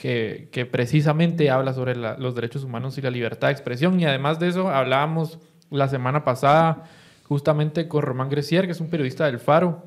[0.00, 4.40] que, que, precisamente habla sobre los derechos humanos y la libertad de expresión y además
[4.40, 5.38] de eso hablábamos
[5.70, 6.84] la semana pasada
[7.24, 9.84] justamente con Román Grecier, que es un periodista del Faro,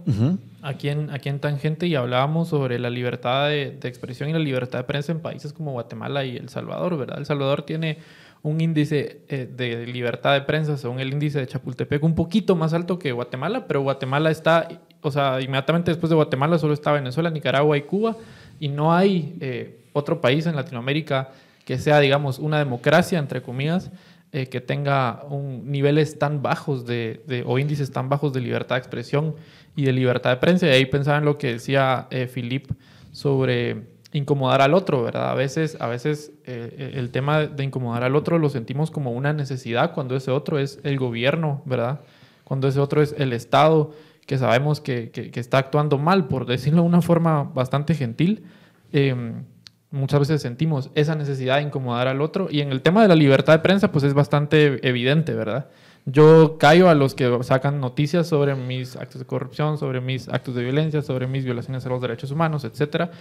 [0.64, 4.40] aquí, en, aquí en Tangente, y hablábamos sobre la libertad de, de, expresión y la
[4.40, 7.20] libertad de prensa en países como Guatemala y El Salvador, ¿verdad?
[7.20, 8.00] El Salvador tiene
[8.44, 12.74] un índice eh, de libertad de prensa según el índice de Chapultepec un poquito más
[12.74, 14.68] alto que Guatemala, pero Guatemala está,
[15.02, 18.16] o sea, inmediatamente después de Guatemala solo está Venezuela, Nicaragua y Cuba,
[18.60, 21.30] y no hay eh, otro país en Latinoamérica
[21.66, 23.92] que sea, digamos, una democracia, entre comillas,
[24.32, 28.80] eh, que tenga un, niveles tan bajos de, o índices tan bajos de libertad de
[28.80, 29.36] expresión
[29.76, 30.68] y de libertad de prensa.
[30.68, 32.74] Y ahí pensaba en lo que decía Philippe
[33.12, 35.32] sobre incomodar al otro, ¿verdad?
[35.32, 39.12] A veces, a veces eh, eh, el tema de incomodar al otro lo sentimos como
[39.12, 42.02] una necesidad cuando ese otro es el gobierno, ¿verdad?
[42.44, 43.92] Cuando ese otro es el Estado,
[44.26, 48.46] que sabemos que, que, está actuando mal, por decirlo de una forma bastante gentil.
[48.92, 49.46] Em,
[49.90, 52.48] muchas veces sentimos esa necesidad de incomodar al otro.
[52.52, 55.70] Y en el tema de la libertad de prensa, pues es bastante evidente, ¿verdad?
[56.10, 60.56] Yo callo a los que sacan noticias sobre mis actos de corrupción, sobre mis actos
[60.56, 63.12] de violencia, sobre mis violaciones a los derechos humanos, etcétera.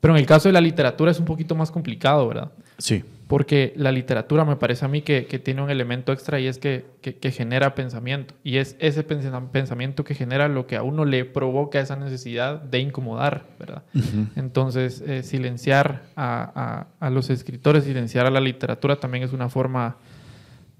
[0.00, 2.52] Pero en el caso de la literatura es un poquito más complicado, ¿verdad?
[2.78, 3.02] Sí.
[3.26, 6.84] Porque la literatura me parece a mí que, tiene un elemento extra y es que,
[7.32, 8.34] genera pensamiento.
[8.44, 12.78] Y es ese pensamiento que genera lo que a uno le provoca esa necesidad de
[12.78, 13.82] incomodar, ¿verdad?
[14.36, 19.96] Entonces, eh, silenciar a, a, los escritores, silenciar a la literatura también es una forma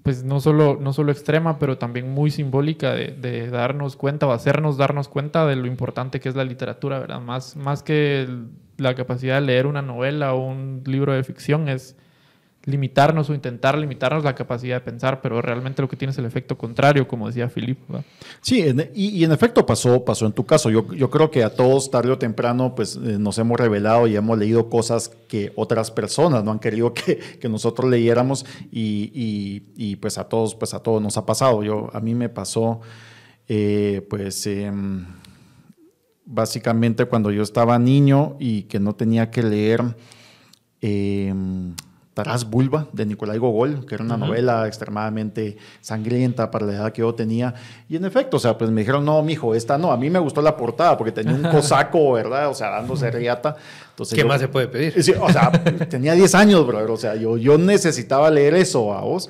[0.07, 4.77] pues no solo, no solo extrema, pero también muy simbólica de, darnos cuenta o hacernos
[4.77, 7.19] darnos cuenta de lo importante que es la literatura, ¿verdad?
[7.19, 8.25] Más, más que
[8.77, 11.97] la capacidad de leer una novela o un libro de ficción es
[12.67, 16.25] limitarnos o intentar limitarnos la capacidad de pensar, pero realmente lo que tiene es el
[16.25, 17.79] efecto contrario, como decía Filip.
[18.41, 20.69] Sí, y, en efecto pasó, pasó en tu caso.
[20.69, 24.17] Yo, yo creo que a todos tarde o temprano pues, eh, nos hemos revelado y
[24.17, 29.95] hemos leído cosas que otras personas no han querido que, que nosotros leyéramos y, y,
[29.95, 31.63] pues a todos pues a todos nos ha pasado.
[31.63, 32.81] Yo, a mí me pasó
[33.47, 35.05] eh, pues em,
[36.25, 39.83] básicamente cuando yo estaba niño y que no tenía que leer...
[42.17, 47.01] Taras Bulba de Nicolai Gogol, que era una novela extremadamente sangrienta para la edad que
[47.01, 47.53] yo tenía.
[47.87, 49.91] Y en efecto, o sea, pues me dijeron, no, mijo, esta no.
[49.91, 52.49] A mí me gustó la portada porque tenía un cosaco, ¿verdad?
[52.49, 53.55] O sea, dándose riata.
[53.91, 54.95] Entonces, ¿Qué más se puede pedir?
[55.21, 55.51] o sea,
[55.89, 56.89] tenía 10 años, brother.
[56.89, 59.29] O sea, yo, yo necesitaba leer eso a vos.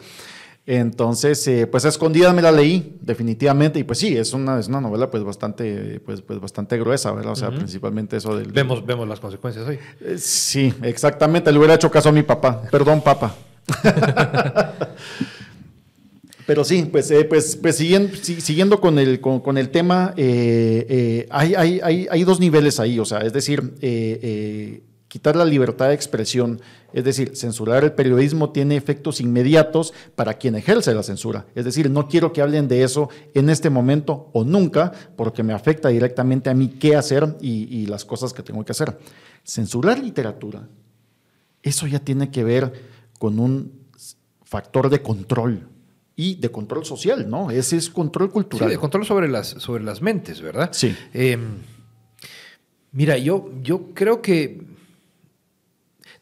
[0.70, 4.68] Entonces, eh, pues a escondidas me la leí, definitivamente, y pues sí, es una, es
[4.68, 7.32] una novela pues bastante, pues, pues bastante gruesa, ¿verdad?
[7.32, 8.52] O sea, principalmente eso del...
[8.52, 9.80] Vemos, vemos las consecuencias hoy.
[10.02, 13.34] Eh, sí, exactamente, le hubiera hecho caso a mi papá, perdón, papá.
[16.46, 21.80] Pero sí, pues, eh, pues, pues siguiendo, siguiendo con, el, con, el tema, hay, hay,
[21.82, 23.74] hay, hay, dos niveles ahí, o sea, es decir,
[25.18, 26.62] quitar la libertad de expresión,
[26.94, 31.48] es decir, censurar el periodismo tiene efectos inmediatos para quien ejerce la censura.
[31.56, 35.54] Es decir, no quiero que hablen de eso en este momento o nunca, porque me
[35.54, 38.96] afecta directamente a mí qué hacer y, las cosas que tengo que hacer.
[39.44, 40.70] Censurar literatura,
[41.64, 42.72] eso ya tiene que ver
[43.18, 43.88] con un
[44.44, 45.68] factor de control
[46.16, 47.50] y de control social, ¿no?
[47.50, 48.70] Ese es control cultural.
[48.70, 50.70] Sí, de control sobre las, sobre las mentes, ¿verdad?
[50.74, 50.96] Sí.
[51.12, 51.58] Em,
[52.92, 54.77] mira, yo, yo creo que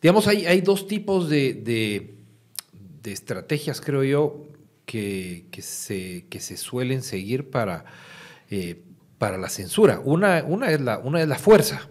[0.05, 2.13] Digamos, hay, hay dos tipos de,
[3.05, 4.43] estrategias, creo yo,
[4.85, 7.85] que, se, que se suelen seguir para,
[8.51, 8.83] eh,
[9.17, 9.99] para la censura.
[10.05, 11.89] Una, una, es la, una es la fuerza.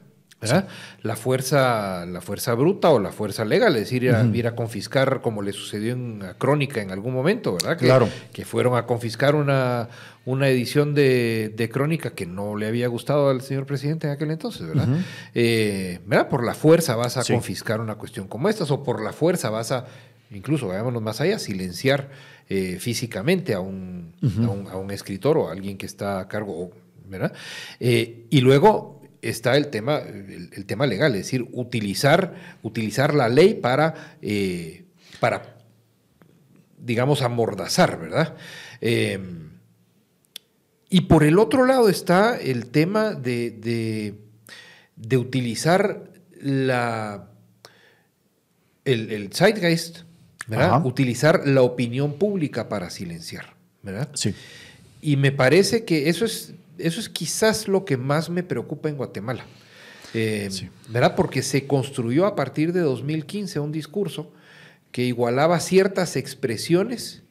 [1.03, 5.43] La fuerza, la fuerza bruta o la fuerza legal, es decir, ir a, confiscar, como
[5.43, 7.77] le sucedió en Crónica en algún momento, ¿verdad?
[7.77, 8.09] Que, claro.
[8.33, 9.89] Que fueron a confiscar una,
[10.27, 14.67] una edición de, Crónica que no le había gustado al señor presidente en aquel entonces,
[14.67, 14.89] ¿verdad?
[15.35, 16.01] Eh,
[16.31, 19.73] Por la fuerza vas a confiscar una cuestión como esta, o por la fuerza vas
[19.73, 19.87] a,
[20.31, 22.11] incluso, veámonos más allá, silenciar
[22.49, 24.15] eh, físicamente a un,
[24.71, 26.71] a un, escritor o a alguien que está a cargo,
[27.07, 27.33] ¿verdad?
[27.81, 33.55] Eh, y luego está el tema, el, tema legal, es decir, utilizar, utilizar la ley
[33.55, 34.17] para,
[35.21, 35.57] para
[36.79, 38.37] digamos, amordazar, ¿verdad?
[40.95, 44.15] Y por el otro lado está el tema de,
[44.95, 46.05] de, utilizar
[46.41, 47.31] la,
[48.85, 50.03] el, el zeitgeist,
[50.47, 50.87] ¿verdad?
[50.87, 54.09] Utilizar la opinión pública para silenciar, ¿verdad?
[54.15, 54.37] Sí.
[55.03, 58.97] Y me parece que eso es eso es quizás lo que más me preocupa en
[58.97, 59.45] Guatemala.
[60.15, 60.49] Eh,
[60.91, 61.17] ¿Verdad?
[61.17, 64.31] Porque se construyó a partir de 2015 un discurso
[64.93, 67.24] que igualaba ciertas expresiones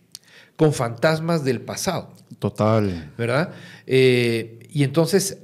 [0.56, 2.12] con fantasmas del pasado.
[2.40, 3.12] Total.
[3.18, 3.52] ¿Verdad?
[3.88, 5.40] Eh, y entonces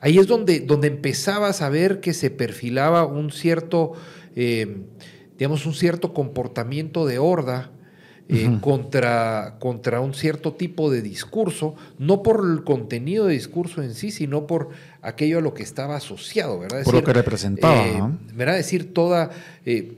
[0.00, 3.92] ahí es donde, donde empezabas a ver que se perfilaba un cierto,
[4.36, 4.82] eh,
[5.38, 7.70] digamos, un cierto comportamiento de horda
[8.30, 13.94] eh, contra, contra un cierto tipo de discurso, no por el contenido de discurso en
[13.94, 14.68] sí, sino por
[15.00, 16.84] aquello a lo que estaba asociado, ¿verdad?
[16.84, 17.86] por lo que representaba.
[17.86, 18.02] Eh,
[18.34, 18.56] ¿Verdad?
[18.56, 19.30] Decir, toda,
[19.64, 19.96] eh,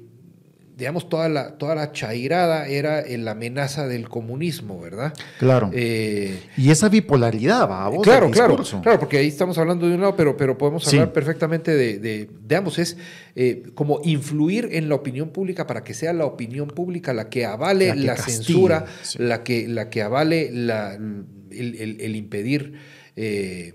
[0.80, 5.12] digamos, toda la, toda la chairada era la amenaza del comunismo, ¿verdad?
[5.38, 5.70] Claro.
[5.74, 10.16] Eh, y esa bipolaridad, va, Claro, claro, claro, porque ahí estamos hablando de un lado,
[10.16, 12.78] pero, pero podemos hablar perfectamente de, de, ambos.
[12.78, 12.96] Es
[13.36, 17.44] eh, como influir en la opinión pública para que sea la opinión pública la que
[17.44, 18.86] avale la, censura,
[19.18, 22.72] la, que, la que avale la, el, impedir.
[23.16, 23.74] Eh,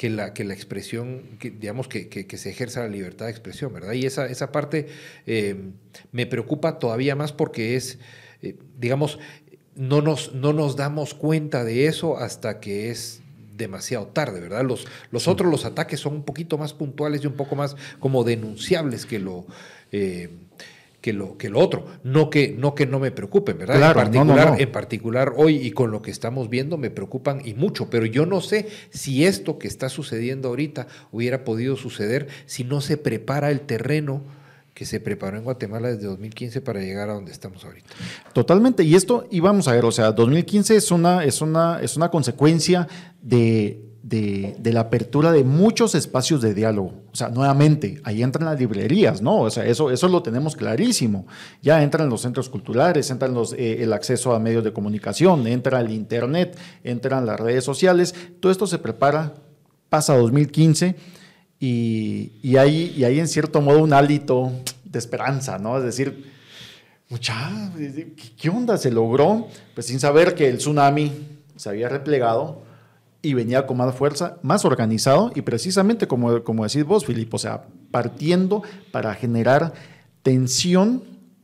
[0.00, 3.92] que la, que la expresión, digamos, que, que, se ejerza la libertad de expresión, ¿verdad?
[3.92, 4.86] Y esa, esa parte
[5.26, 5.72] eh,
[6.10, 7.98] me preocupa todavía más porque es,
[8.40, 9.18] eh, digamos,
[9.74, 13.20] no nos, no nos damos cuenta de eso hasta que es
[13.58, 14.64] demasiado tarde, ¿verdad?
[14.64, 18.24] Los, los otros, los ataques son un poquito más puntuales y un poco más como
[18.24, 19.44] denunciables que lo...
[19.92, 20.30] Eh,
[21.00, 21.86] que lo, que lo otro.
[22.02, 23.76] No que, no que no me preocupen, ¿verdad?
[23.76, 27.88] en, particular, en particular hoy y con lo que estamos viendo me preocupan y mucho,
[27.90, 32.80] pero yo no sé si esto que está sucediendo ahorita hubiera podido suceder si no
[32.80, 34.22] se prepara el terreno
[34.74, 37.88] que se preparó en Guatemala desde 2015 para llegar a donde estamos ahorita.
[38.32, 42.10] Totalmente, y esto íbamos a ver, o sea, 2015 es una, es una, es una
[42.10, 42.88] consecuencia
[43.20, 46.94] de de, la apertura de muchos espacios de diálogo.
[47.12, 49.40] O sea, nuevamente, ahí entran las librerías, ¿no?
[49.40, 51.26] O sea, eso, eso lo tenemos clarísimo.
[51.62, 55.80] Ya entran los centros culturales, entran los, eh, el acceso a medios de comunicación, entra
[55.80, 58.14] el Internet, entran las redes sociales.
[58.40, 59.34] Todo esto se prepara,
[59.88, 60.96] pasa 2015
[61.58, 64.52] y, y, hay, y hay en cierto modo un hálito
[64.84, 65.76] de esperanza, ¿no?
[65.76, 66.32] Es decir,
[67.10, 67.70] mucha,
[68.38, 68.78] ¿qué onda?
[68.78, 71.12] Se logró, pues sin saber que el tsunami
[71.56, 72.69] se había replegado
[73.22, 77.38] y venía con más fuerza, más organizado y precisamente como, como decís vos, Filipe, o
[77.38, 78.62] sea, partiendo
[78.92, 79.72] para generar
[80.22, 81.02] tensión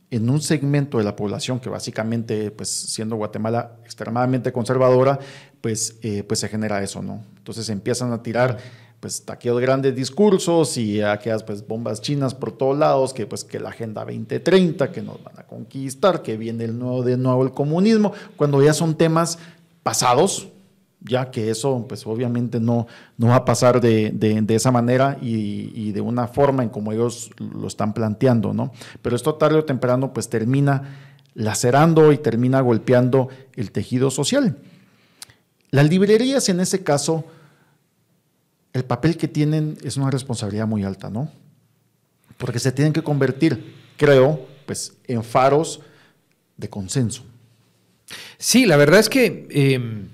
[0.09, 5.19] en un segmento de la población que básicamente, pues siendo Guatemala extremadamente conservadora,
[5.61, 7.23] pues, eh, pues se genera eso, ¿no?
[7.37, 8.57] Entonces empiezan a tirar
[8.99, 13.59] pues aquellos grandes discursos y aquellas pues bombas chinas por todos lados, que pues que
[13.59, 17.51] la Agenda 2030, que nos van a conquistar, que viene el nuevo, de nuevo el
[17.51, 19.37] comunismo, cuando ya son temas
[19.83, 20.47] pasados,
[21.07, 22.87] ya que eso pues obviamente no,
[23.17, 27.67] no va a pasar de, esa manera y, de una forma en como ellos lo
[27.67, 28.71] están planteando, ¿no?
[29.01, 30.99] Pero esto tarde o temprano pues termina
[31.33, 34.57] lacerando y termina golpeando el tejido social.
[35.71, 37.25] Las librerías en ese caso
[38.73, 41.31] el papel que tienen es una responsabilidad muy alta, ¿no?
[42.37, 45.81] Porque se tienen que convertir, creo, pues, en faros
[46.57, 47.23] de consenso.
[48.37, 50.09] Sí, la verdad es que, em,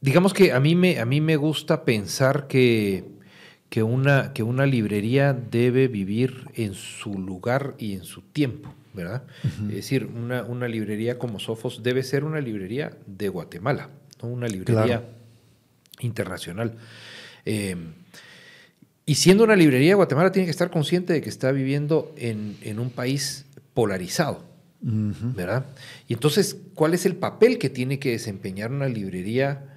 [0.00, 3.04] digamos que a mí me, a mí me gusta pensar que,
[3.68, 8.74] que, una, que una librería debe vivir en su lugar y en su tiempo.
[8.94, 9.22] ¿verdad?
[9.68, 13.90] Es decir, una, una, librería como Sofos debe ser una librería de Guatemala,
[14.20, 15.04] no una librería
[16.00, 16.74] internacional.
[17.44, 17.76] Eh,
[19.06, 22.90] y siendo una librería, Guatemala tiene que estar consciente de que está viviendo en, un
[22.90, 24.44] país polarizado,
[24.82, 25.64] ¿verdad?
[26.08, 29.67] Y entonces, ¿cuál es el papel que tiene que desempeñar una librería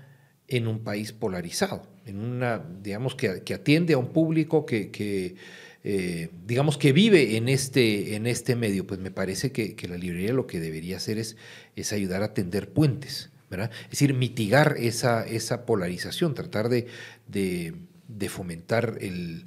[0.51, 1.87] en un país polarizado?
[2.05, 5.35] En una, digamos, que, atiende a un público que,
[5.83, 8.85] eh, digamos, que vive en este, en este medio.
[8.85, 11.37] Pues me parece que, la librería lo que debería hacer es,
[11.75, 13.29] es ayudar a tender puentes.
[13.51, 16.87] Es decir, mitigar esa, esa polarización, tratar de,
[17.27, 19.45] de, fomentar el,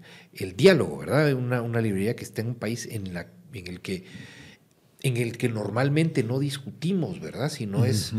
[0.56, 1.32] diálogo, ¿verdad?
[1.32, 4.04] Una, una, librería que está en un país en, la, en, el que,
[5.02, 7.48] en el que normalmente no discutimos, ¿verdad?
[7.48, 8.12] Sino es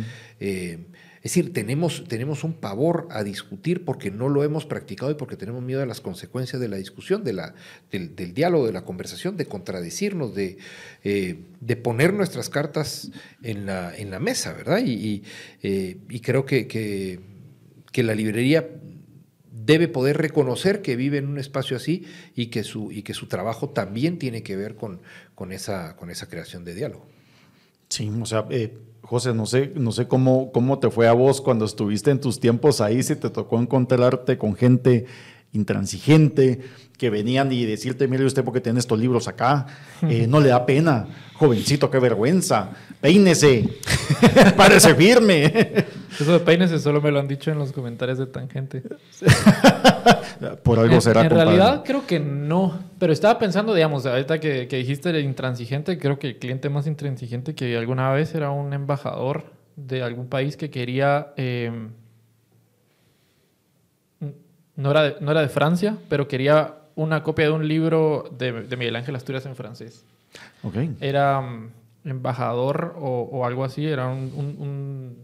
[1.26, 5.36] es decir, tenemos, tenemos un pavor a discutir porque no lo hemos practicado y porque
[5.36, 7.55] tenemos miedo a las consecuencias de la discusión, de la,
[7.91, 10.59] del, diálogo, de la conversación, de contradecirnos, de,
[11.03, 13.09] eh, de poner nuestras cartas
[13.41, 14.84] en la, en la mesa, ¿verdad?
[14.86, 15.23] Y,
[15.63, 18.69] eh, creo que, que, la librería
[19.51, 22.05] debe poder reconocer que vive en un espacio así
[22.36, 25.01] y que su, y que su trabajo también tiene que ver con,
[25.34, 27.14] con, esa, con esa creación de diálogo.
[27.89, 31.41] Sí, o sea, eh, José, no sé, no sé cómo, cómo te fue a vos
[31.41, 35.05] cuando estuviste en tus tiempos ahí, si te tocó encontrarte con gente
[35.55, 36.61] intransigente,
[36.97, 39.65] que venían y decirte, mire usted porque tiene estos libros acá,
[40.03, 42.69] eh, no le da pena, jovencito, qué vergüenza,
[43.01, 43.69] peínese,
[44.57, 45.85] párese firme.
[46.19, 48.81] Eso de peínese solo me lo han dicho en los comentarios de Tangente.
[50.63, 51.21] Por algo será.
[51.21, 55.97] En realidad creo que no, pero estaba pensando, digamos, ahorita que, que dijiste el intransigente,
[55.97, 59.43] creo que el cliente más intransigente que alguna vez era un embajador
[59.75, 61.33] de algún país que quería...
[61.35, 61.89] Eh,
[64.76, 68.51] no era, de, no era de Francia, pero quería una copia de un libro de,
[68.78, 70.05] Miguel Ángel Asturias en francés.
[70.63, 70.95] Okay.
[70.99, 71.69] Era um,
[72.03, 75.15] embajador o, algo así, era un,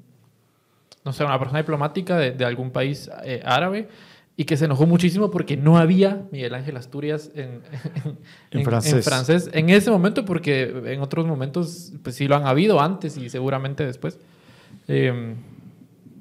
[1.03, 3.87] no sé, una persona diplomática de, algún país eh, árabe
[4.37, 7.61] y que se enojó muchísimo porque no había Miguel Ángel Asturias en,
[8.51, 9.49] en, francés.
[9.53, 13.85] en, ese momento, porque en otros momentos pues sí lo han habido antes y seguramente
[13.85, 14.17] después.
[14.87, 15.35] Eh,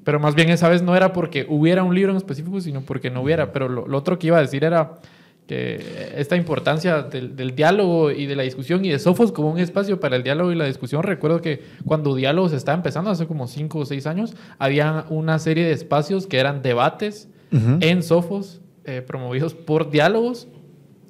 [0.03, 3.09] pero más bien esa vez no era porque hubiera un libro en específico, sino porque
[3.09, 3.51] no hubiera.
[3.51, 4.99] Pero lo, otro que iba a decir era
[5.47, 9.99] que esta importancia del, diálogo y de la discusión y de Sofos como un espacio
[9.99, 11.03] para el diálogo y la discusión.
[11.03, 15.65] Recuerdo que cuando Diálogos estaba empezando, hace como cinco o seis años, había una serie
[15.65, 20.47] de espacios que eran debates en Sofos, eh, promovidos por diálogos,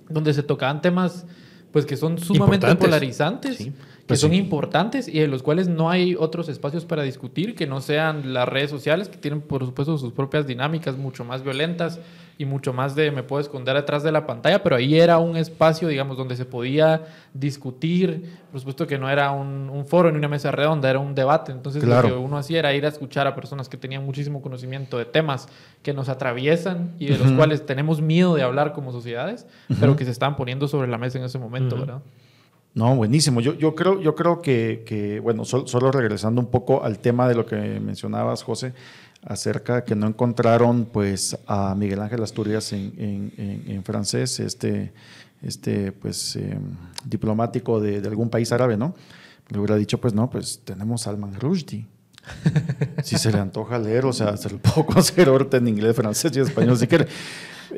[0.09, 1.25] donde se tocaban temas
[1.71, 3.57] pues que son sumamente polarizantes.
[3.57, 3.71] Sí
[4.11, 7.65] que pues son importantes y en los cuales no hay otros espacios para discutir que
[7.65, 11.97] no sean las redes sociales, que tienen por supuesto sus propias dinámicas mucho más violentas
[12.37, 15.37] y mucho más de me puedo esconder detrás de la pantalla, pero ahí era un
[15.37, 17.03] espacio, digamos, donde se podía
[17.33, 21.53] discutir, por supuesto que no era un, foro ni una mesa redonda, era un debate,
[21.53, 24.97] entonces lo que uno hacía era ir a escuchar a personas que tenían muchísimo conocimiento
[24.97, 25.47] de temas
[25.83, 29.47] que nos atraviesan y de los cuales tenemos miedo de hablar como sociedades,
[29.79, 32.01] pero que se estaban poniendo sobre la mesa en ese momento, ¿verdad?
[32.73, 33.41] No, buenísimo.
[33.41, 37.45] Yo, yo creo, yo creo que, bueno, solo regresando un poco al tema de lo
[37.45, 38.73] que mencionabas, José,
[39.23, 44.93] acerca de que no encontraron pues a Miguel Ángel Asturias en, francés, este,
[45.41, 46.61] este pues em,
[47.05, 48.95] diplomático de, algún país árabe, ¿no?
[49.49, 51.85] Le hubiera dicho, pues no, pues tenemos Salman Rushdie.
[53.03, 56.31] si se le antoja leer, o sea, se lo puedo hacer ahorita en inglés, francés
[56.35, 57.07] y español si quiere.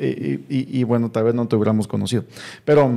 [0.00, 2.24] Y, y, y, bueno, tal vez no te hubiéramos conocido.
[2.64, 2.92] Pero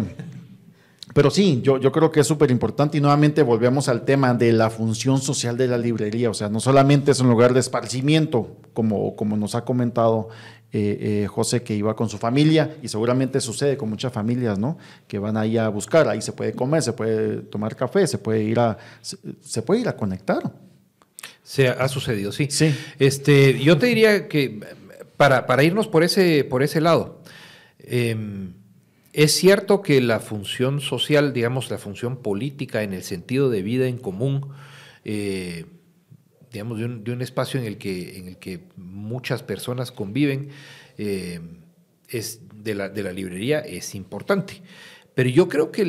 [1.18, 4.54] Pero sí, yo, yo creo que es súper importante y nuevamente volvemos al tema de
[4.54, 6.30] la función social de la librería.
[6.30, 10.30] O sea, no solamente es un lugar de esparcimiento, como, como nos ha comentado
[10.72, 14.78] eh, eh, José, que iba con su familia y seguramente sucede con muchas familias, ¿no?
[15.08, 18.44] Que van ahí a buscar, ahí se puede comer, se puede tomar café, se puede
[18.44, 20.54] ir a, se, puede ir a conectar.
[21.42, 22.46] Se ha, sucedido, sí.
[22.52, 22.76] sí.
[23.00, 24.60] Este, yo te diría que
[25.18, 27.24] para, para irnos por ese, por ese lado,
[27.80, 28.54] em,
[29.18, 33.88] es cierto que la función social, digamos, la función política en el sentido de vida
[33.88, 34.50] en común,
[35.06, 35.66] eh,
[36.52, 40.50] digamos, de un, espacio en el, que, en el que muchas personas conviven,
[41.00, 41.40] eh,
[42.08, 44.62] es de la, de la, librería es importante.
[45.16, 45.84] Pero yo creo que,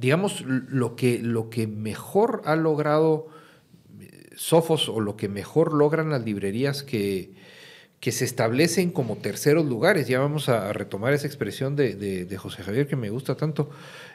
[0.00, 3.26] digamos, lo que, lo que mejor ha logrado
[4.00, 7.34] eh, Sofos o lo que mejor logran las librerías que,
[8.04, 10.08] que se establecen como terceros lugares.
[10.08, 13.70] Ya vamos a, retomar esa expresión de, José Javier que me gusta tanto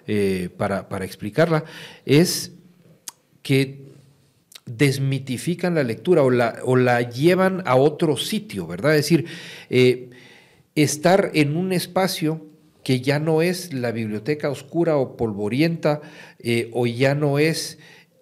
[0.06, 1.64] eh, para, explicarla,
[2.06, 2.52] es
[3.42, 3.88] que
[4.68, 8.96] desmitifican la lectura o la, o la llevan a otro sitio, ¿verdad?
[8.96, 9.26] Es decir,
[9.72, 10.12] eh,
[10.76, 12.46] estar en un espacio
[12.84, 16.02] que ya no es la biblioteca oscura o polvorienta
[16.38, 17.80] eh, o ya no es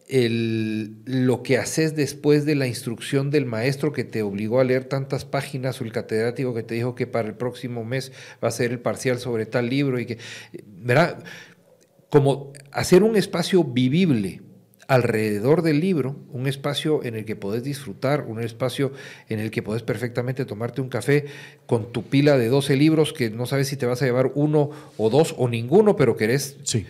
[0.10, 5.26] lo que haces después de la instrucción del maestro que te obligó a leer tantas
[5.26, 8.72] páginas o el catedrático que te dijo que para el próximo mes va a ser
[8.72, 10.18] el parcial sobre tal libro y que,
[10.66, 11.24] ¿verdad?
[12.10, 14.42] Como hacer un espacio vivible
[14.88, 18.94] alrededor del libro, un espacio en el que podés disfrutar, un espacio
[19.28, 21.26] en el que podés perfectamente tomarte un café
[21.66, 24.70] con tu pila de 12 libros que no sabes si te vas a llevar uno
[24.96, 26.56] o dos o ninguno, pero querés...
[26.64, 26.86] Sí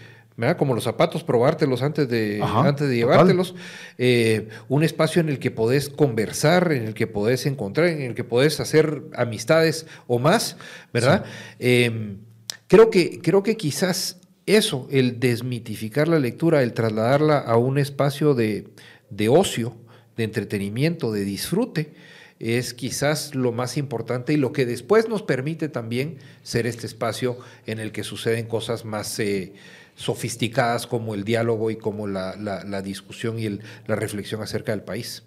[0.57, 3.55] como los zapatos, probártelos antes de, antes de llevártelos.
[3.97, 8.15] Eh, un espacio en el que podés conversar, en el que podés encontrar, en el
[8.15, 10.55] que podés hacer amistades o más,
[10.93, 11.25] ¿verdad?
[11.57, 12.19] Em,
[12.67, 18.35] creo, que, creo que quizás eso, el desmitificar la lectura, el trasladarla a un espacio
[18.35, 18.67] de,
[19.09, 19.75] de ocio,
[20.17, 21.93] de entretenimiento, de disfrute,
[22.39, 27.39] es quizás lo más importante y lo que después nos permite también ser este espacio
[27.65, 29.17] en el que suceden cosas más...
[29.19, 29.53] Eh,
[29.97, 35.23] sofisticadas como el diálogo y como la, discusión y la reflexión acerca del país.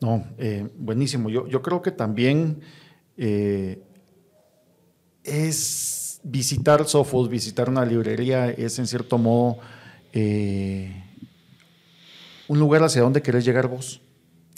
[0.00, 1.28] No, eh, buenísimo.
[1.28, 2.60] Yo, yo, creo que también
[3.16, 3.82] eh,
[5.24, 9.58] es visitar Sofos, visitar una librería, es en cierto modo
[10.12, 11.04] eh,
[12.48, 14.00] un lugar hacia donde querés llegar vos.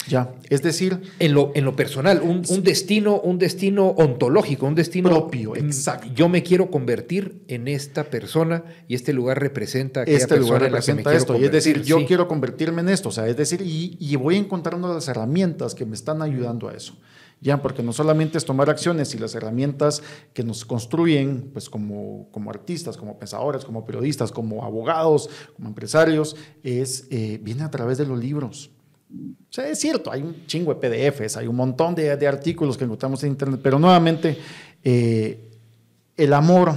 [0.07, 0.99] Ya, es decir...
[1.19, 5.09] En lo, en lo personal, un, destino, un destino ontológico, un destino...
[5.09, 6.07] Propio, exacto.
[6.15, 11.37] Yo me quiero convertir en esta persona y este lugar representa Este lugar representa esto,
[11.37, 14.37] y es decir, yo quiero convertirme en esto, o sea, es decir, y, y voy
[14.37, 16.97] encontrando las herramientas que me están ayudando a eso.
[17.41, 22.29] Ya, porque no solamente es tomar acciones y las herramientas que nos construyen, pues como,
[22.31, 27.97] como artistas, como pensadores, como periodistas, como abogados, como empresarios, es, eh, viene a través
[27.97, 28.69] de los libros.
[29.13, 32.77] O sea, es cierto, hay un chingo de PDFs, hay un montón de, de artículos
[32.77, 34.37] que encontramos en Internet, pero nuevamente
[34.83, 35.51] eh,
[36.15, 36.73] el amor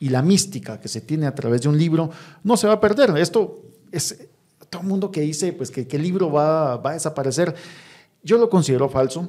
[0.00, 2.10] y la mística que se tiene a través de un libro
[2.42, 3.16] no se va a perder.
[3.16, 4.28] Esto es
[4.68, 7.54] todo el mundo que dice pues, que, el libro va, va a desaparecer.
[8.22, 9.28] Yo lo considero falso.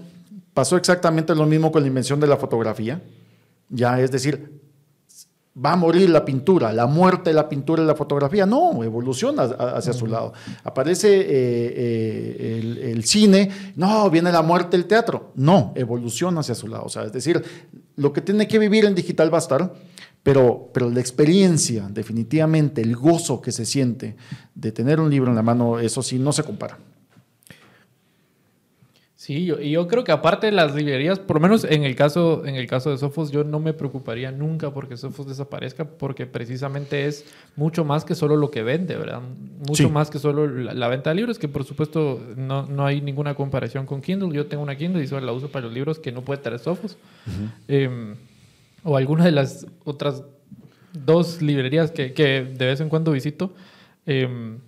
[0.53, 3.01] Pasó exactamente lo mismo con la invención de la fotografía.
[3.69, 4.61] Ya, es decir,
[5.63, 8.45] va a morir la pintura, la muerte de la pintura y la fotografía.
[8.45, 10.33] No, evoluciona hacia su lado.
[10.63, 15.31] Aparece eh, eh, el, cine, no, viene la muerte del teatro.
[15.35, 16.83] No, evoluciona hacia su lado.
[16.85, 17.41] O sea, es decir,
[17.95, 19.73] lo que tiene que vivir en digital va a estar,
[20.23, 24.17] pero, pero la experiencia, definitivamente, el gozo que se siente
[24.55, 26.77] de tener un libro en la mano, eso sí, no se compara.
[29.25, 31.95] Sí, yo, y yo creo que aparte de las librerías, por lo menos en el
[31.95, 36.27] caso, en el caso de Sofos, yo no me preocuparía nunca porque Sofos desaparezca, porque
[36.27, 39.23] precisamente es mucho más que solo lo que vende, ¿verdad?
[39.67, 43.33] Mucho más que solo la, venta de libros, que por supuesto no, no, hay ninguna
[43.33, 44.31] comparación con Kindle.
[44.31, 46.59] Yo tengo una Kindle y solo la uso para los libros que no puede tener
[46.59, 46.95] Sofos.
[47.67, 48.13] Em,
[48.83, 50.21] o alguna de las otras
[50.93, 53.55] dos librerías que, que de vez en cuando visito.
[54.05, 54.59] Eh,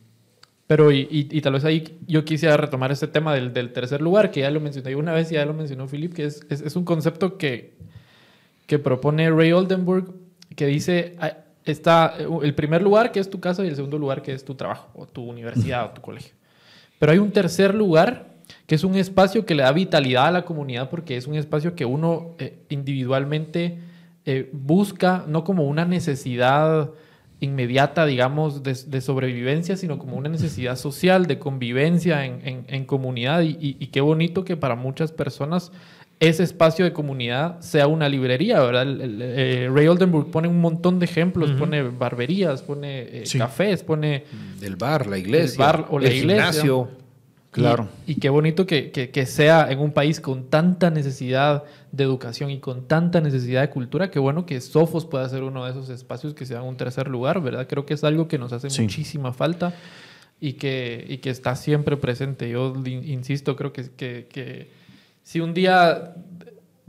[0.67, 4.31] pero y, y, tal vez ahí yo quisiera retomar este tema del, del, tercer lugar,
[4.31, 7.37] que ya lo mencioné una vez, ya lo mencionó Philip, que es, es, un concepto
[7.37, 7.77] que,
[8.65, 10.13] que propone Ray Oldenburg,
[10.57, 14.21] que dice, ah, está el primer lugar que es tu casa y el segundo lugar
[14.21, 16.33] que es tu trabajo, o tu universidad, o tu colegio.
[16.99, 20.45] Pero hay un tercer lugar que es un espacio que le da vitalidad a la
[20.45, 23.79] comunidad porque es un espacio que uno eh, individualmente
[24.25, 26.91] eh, busca, no como una necesidad
[27.39, 33.43] inmediata, digamos, de, sobrevivencia, sino como una necesidad social, de convivencia en, comunidad.
[33.43, 35.71] Y, qué bonito que para muchas personas
[36.19, 38.87] ese espacio de comunidad sea una librería, ¿verdad?
[38.89, 44.23] Eh, Ray Oldenburg pone un montón de ejemplos, pone barberías, pone eh, cafés, pone...
[44.61, 46.51] El bar, la iglesia, el bar o la iglesia.
[46.51, 46.89] Gimnasio.
[47.51, 47.87] Claro.
[48.07, 52.59] Y, qué bonito que, que, sea en un país con tanta necesidad de educación y
[52.59, 56.33] con tanta necesidad de cultura, qué bueno que Sofos pueda ser uno de esos espacios
[56.33, 57.67] que sea un tercer lugar, ¿verdad?
[57.67, 59.73] Creo que es algo que nos hace muchísima falta
[60.39, 62.49] y que, y que está siempre presente.
[62.49, 64.71] Yo insisto, creo que, que
[65.23, 66.15] si un día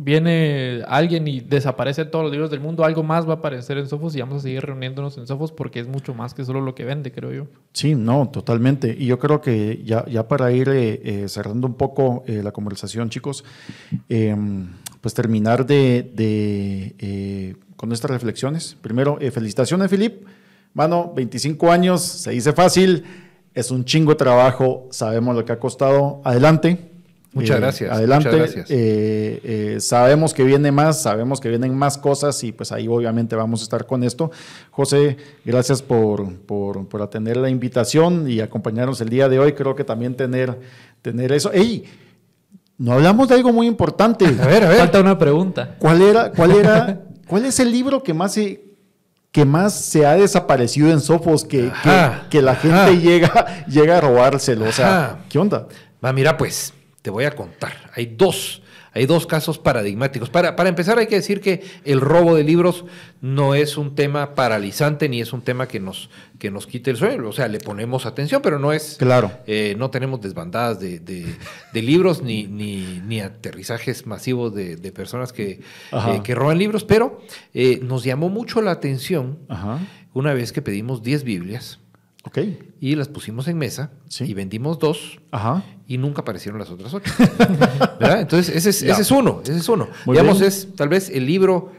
[0.01, 3.88] viene alguien y desaparece todos los libros del mundo, algo más va a aparecer en
[3.88, 6.74] Sofos y vamos a seguir reuniéndonos en Sofos porque es mucho más que solo lo
[6.74, 7.46] que vende, creo yo.
[7.72, 8.94] Sí, no, totalmente.
[8.96, 12.53] Y yo creo que ya, ya para ir eh, eh, cerrando un poco eh, la
[12.53, 13.44] conversación, chicos,
[14.09, 14.68] em,
[15.01, 18.76] pues terminar de, con estas reflexiones.
[18.80, 20.26] Primero, felicitaciones, Filip.
[20.74, 23.05] Mano, 25 años, se dice fácil,
[23.55, 26.20] es un chingo de trabajo, sabemos lo que ha costado.
[26.24, 26.88] Adelante
[27.32, 27.92] Muchas eh, gracias.
[27.92, 28.28] Adelante.
[28.30, 28.70] Muchas gracias.
[28.70, 33.36] Eh, eh, sabemos que viene más, sabemos que vienen más cosas y pues ahí obviamente
[33.36, 34.30] vamos a estar con esto.
[34.70, 39.53] José, gracias por, por, atender la invitación y acompañarnos el día de hoy.
[39.53, 40.59] Creo que también tener,
[41.03, 41.53] tener eso.
[41.53, 41.84] ¡Ey!
[42.78, 44.24] No hablamos de algo muy importante.
[44.24, 44.78] A ver, a ver.
[44.78, 45.74] Falta una pregunta.
[45.80, 48.62] ¿Cuál era, cuál era, cuál es el libro que más se,
[49.32, 51.72] que más se ha desaparecido en Sofos, que,
[52.30, 54.66] que, la gente llega, llega a robárselo?
[54.66, 55.66] O sea, ¿qué onda?
[56.02, 56.72] Va, mira, pues
[57.02, 57.72] te voy a contar.
[57.96, 58.62] Hay dos,
[58.93, 60.30] hay dos casos paradigmáticos.
[60.30, 62.84] Para, para empezar, hay que decir que el robo de libros
[63.20, 66.97] no es un tema paralizante ni es un tema que nos, que nos quite el
[66.97, 67.28] sueño.
[67.28, 68.97] O sea, le ponemos atención, pero no es.
[68.99, 69.32] Claro.
[69.47, 75.61] Eh, no tenemos desbandadas de, de, libros ni, ni, ni, aterrizajes masivos de, personas que,
[75.93, 77.20] eh, que roban libros, pero
[77.55, 79.39] eh, nos llamó mucho la atención
[80.12, 81.78] una vez que pedimos 10 Biblias
[82.80, 85.18] y las pusimos en mesa y vendimos dos
[85.86, 87.12] y nunca aparecieron las otras ocho.
[88.00, 89.88] Entonces, ese es, ese es, uno, ese es uno.
[90.06, 91.72] digamos, es tal vez el libro,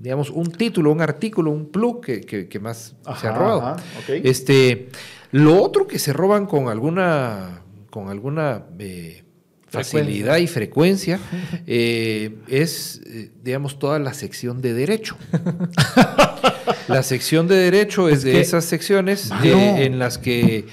[0.00, 3.76] digamos, un título, un artículo, un plug que, más se ha robado.
[4.08, 4.88] Este,
[5.32, 9.25] lo otro que se roban con alguna, con alguna eh,
[9.68, 11.18] facilidad y frecuencia
[11.66, 15.16] eh, es, eh, digamos, toda la sección de derecho.
[16.88, 20.66] la sección de derecho es, de esas secciones en las que,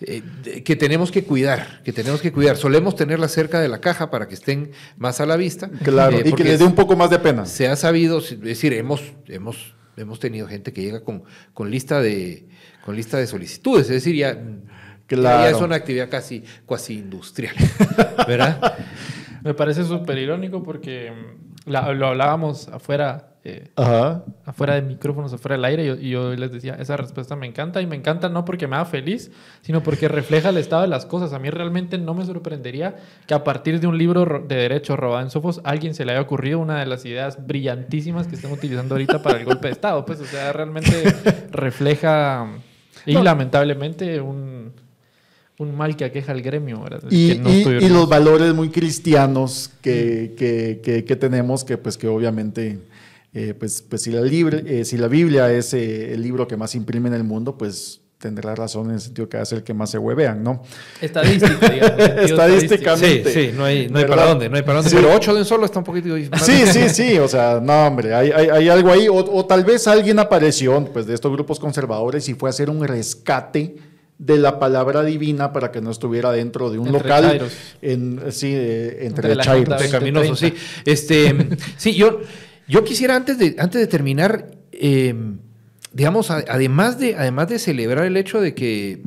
[0.00, 0.22] eh,
[0.64, 2.56] que tenemos que cuidar, que tenemos que cuidar.
[2.56, 5.70] Solemos tenerlas cerca de la caja para que estén más a la vista.
[5.82, 7.46] Claro, y que les dé un poco más de pena.
[7.46, 11.24] Se ha sabido, es decir, hemos, hemos, hemos tenido gente que llega con,
[11.54, 12.46] con lista de
[12.88, 14.42] con lista de solicitudes, es decir, ya
[15.08, 15.42] Claro.
[15.42, 17.54] Ya es una actividad casi, cuasi industrial,
[18.28, 18.76] ¿verdad?
[19.42, 23.70] Me parece súper irónico porque mm, lo hablábamos afuera, eh,
[24.44, 27.86] afuera de micrófonos, afuera del aire, y yo, les decía, esa respuesta me encanta, y
[27.86, 29.30] me encanta no porque me haga feliz,
[29.62, 31.32] sino porque refleja el estado de las cosas.
[31.32, 32.96] A mí realmente no me sorprendería
[33.26, 36.20] que a partir de un libro de derecho robado en Sofos, alguien se le haya
[36.20, 40.04] ocurrido una de las ideas brillantísimas que están utilizando ahorita para el golpe de Estado.
[40.04, 41.14] Pues, o sea, realmente
[41.50, 42.46] refleja,
[43.06, 44.87] y lamentablemente, un
[45.58, 46.84] un mal que aqueja al gremio.
[47.10, 47.34] Y,
[47.88, 50.34] los valores muy cristianos que,
[51.06, 52.78] que, tenemos, que pues que obviamente,
[53.34, 56.56] eh, pues, pues si, la libre, eh, si la Biblia es eh, el libro que
[56.56, 59.58] más imprime en el mundo, pues tendrá razón en el sentido que va a ser
[59.58, 60.62] el que más se huevean, ¿no?
[61.00, 62.00] Estadística, digamos.
[62.18, 63.32] Estadísticamente.
[63.32, 64.90] Sí, sí, no hay, no hay para dónde, no hay para dónde.
[64.94, 66.16] Pero ocho de un solo está un poquito...
[66.40, 69.64] Sí, sí, sí, o sea, no, hombre, hay, hay, hay algo ahí, o, o, tal
[69.64, 73.76] vez alguien apareció, pues, de estos grupos conservadores y fue a hacer un rescate
[74.18, 77.48] de la palabra divina para que no estuviera dentro de un local
[77.80, 80.52] en, sí, entre, entre caminoso, sí.
[80.84, 81.34] Este,
[81.76, 82.20] sí, yo,
[82.66, 85.14] yo quisiera antes de, antes de terminar, eh,
[85.92, 89.02] digamos, además de, además de celebrar el hecho de que,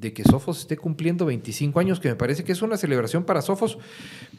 [0.00, 3.42] de que Sofos esté cumpliendo 25 años, que me parece que es una celebración para
[3.42, 3.78] Sofos,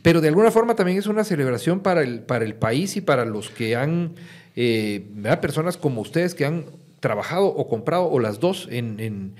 [0.02, 3.24] pero de alguna forma también es una celebración para el, para el país y para
[3.24, 4.16] los que han,
[4.58, 5.06] eh,
[5.42, 6.66] personas como ustedes que han
[7.00, 9.34] trabajado o comprado o las dos en en,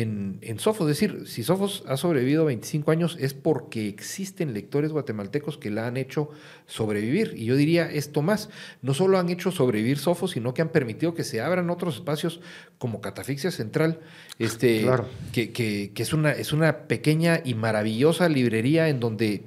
[0.00, 0.90] en, Sofos.
[0.90, 5.86] Es decir, si Sofos ha sobrevivido 25 años es porque existen lectores guatemaltecos que la
[5.86, 6.30] han hecho
[6.66, 7.34] sobrevivir.
[7.36, 8.50] Y yo diría esto más,
[8.82, 12.40] no solo han hecho sobrevivir Sofos, sino que han permitido que se abran otros espacios
[12.78, 14.00] como Catafixia Central,
[14.38, 14.84] este,
[15.32, 19.44] que, que, es, una, es una pequeña y maravillosa librería en donde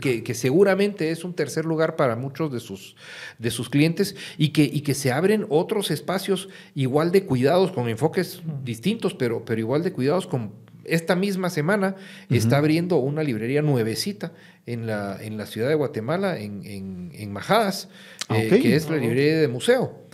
[0.00, 2.96] que, seguramente es un tercer lugar para muchos de sus,
[3.38, 7.88] de sus clientes y que, y que se abren otros espacios igual de cuidados, con
[7.88, 10.52] enfoques distintos, pero, pero igual de cuidados con
[10.84, 11.96] esta misma semana
[12.30, 14.32] está abriendo una librería nuevecita
[14.66, 17.88] en la, en la ciudad de Guatemala, en, en, Majadas,
[18.28, 20.06] ah, eh, que es la librería de museo.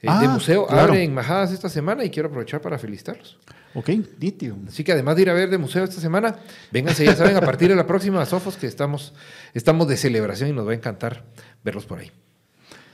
[0.00, 3.38] El de ah, museo abre en Majadas esta semana y quiero aprovechar para felicitarlos.
[3.74, 4.56] Ok, nítido.
[4.66, 6.36] Así que además de ir a ver de museo esta semana,
[6.72, 9.14] vénganse, ya saben, a partir de la próxima Sofos que estamos,
[9.54, 11.24] estamos de celebración y nos va a encantar
[11.62, 12.10] verlos por ahí.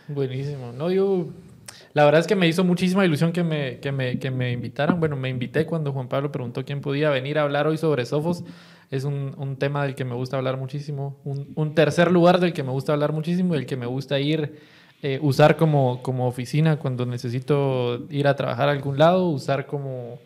[0.08, 0.72] Buenísimo.
[0.72, 1.28] No, yo
[1.94, 4.98] la verdad es que me hizo muchísima ilusión que me, que me, que me invitaran.
[4.98, 8.42] Bueno, me invité cuando Juan Pablo preguntó quién podía venir a hablar hoy sobre Sofos.
[8.90, 11.16] Es un, un tema del que me gusta hablar muchísimo.
[11.24, 14.58] Un, un, tercer lugar del que me gusta hablar muchísimo, el que me gusta ir,
[15.02, 20.18] eh, usar como, como oficina cuando necesito ir a trabajar a algún lado, usar como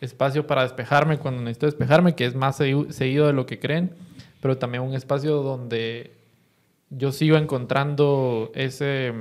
[0.00, 3.92] espacio para despejarme cuando necesito despejarme, que es más seguido de lo que creen,
[4.40, 6.12] pero también un espacio donde
[6.90, 9.12] yo sigo encontrando ese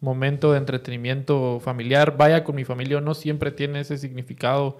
[0.00, 4.78] momento de entretenimiento familiar, vaya con mi familia no, siempre tiene ese significado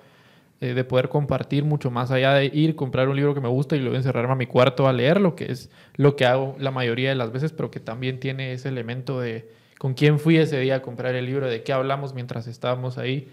[0.61, 3.77] eh, de poder compartir mucho más allá de ir, comprar un libro que me gusta
[3.77, 7.11] y luego encerrarme a mi cuarto a leerlo, que es lo que hago la mayoría
[7.11, 10.77] de las veces, pero que también tiene ese elemento de con quién fui ese día
[10.77, 13.28] a comprar el libro, de qué hablamos mientras estábamos ahí,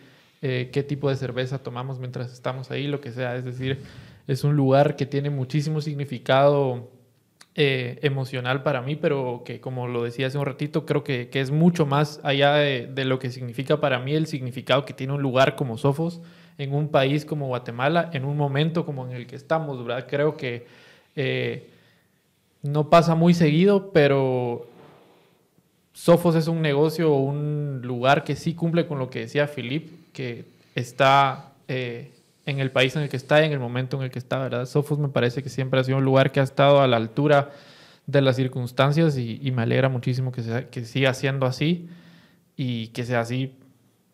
[0.46, 3.38] eh, qué tipo de cerveza tomamos mientras estamos ahí, lo que sea.
[3.38, 3.80] Es decir,
[4.28, 6.92] es un lugar que tiene muchísimo significado
[7.56, 11.40] eh, emocional para mí, pero que como lo decía hace un ratito, creo que, que
[11.40, 15.14] es mucho más allá de, de, lo que significa para mí el significado que tiene
[15.14, 16.22] un lugar como Sofos
[16.58, 20.08] en un país como Guatemala, en un momento como en el que estamos, ¿verdad?
[20.10, 20.68] Creo que
[21.16, 21.70] eh,
[22.64, 24.68] no pasa muy seguido, pero
[25.94, 30.03] Sofos es un negocio o un lugar que sí cumple con lo que decía Philip,
[30.14, 30.46] que
[30.76, 31.52] está...
[31.68, 32.12] Eh,
[32.46, 34.38] en el país en el que está y en el momento en el que está,
[34.40, 34.66] ¿verdad?
[34.66, 37.52] Sofos me parece que siempre ha sido un lugar que ha estado a la altura
[38.06, 41.88] de las circunstancias y, me alegra muchísimo que, sea, que siga siendo así
[42.58, 43.54] y que sea así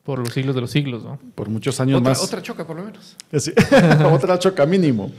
[0.03, 1.19] por los siglos de los siglos, ¿no?
[1.35, 2.21] Por muchos años más.
[2.21, 3.15] Otra choca, por lo menos.
[4.11, 5.11] otra choca mínimo.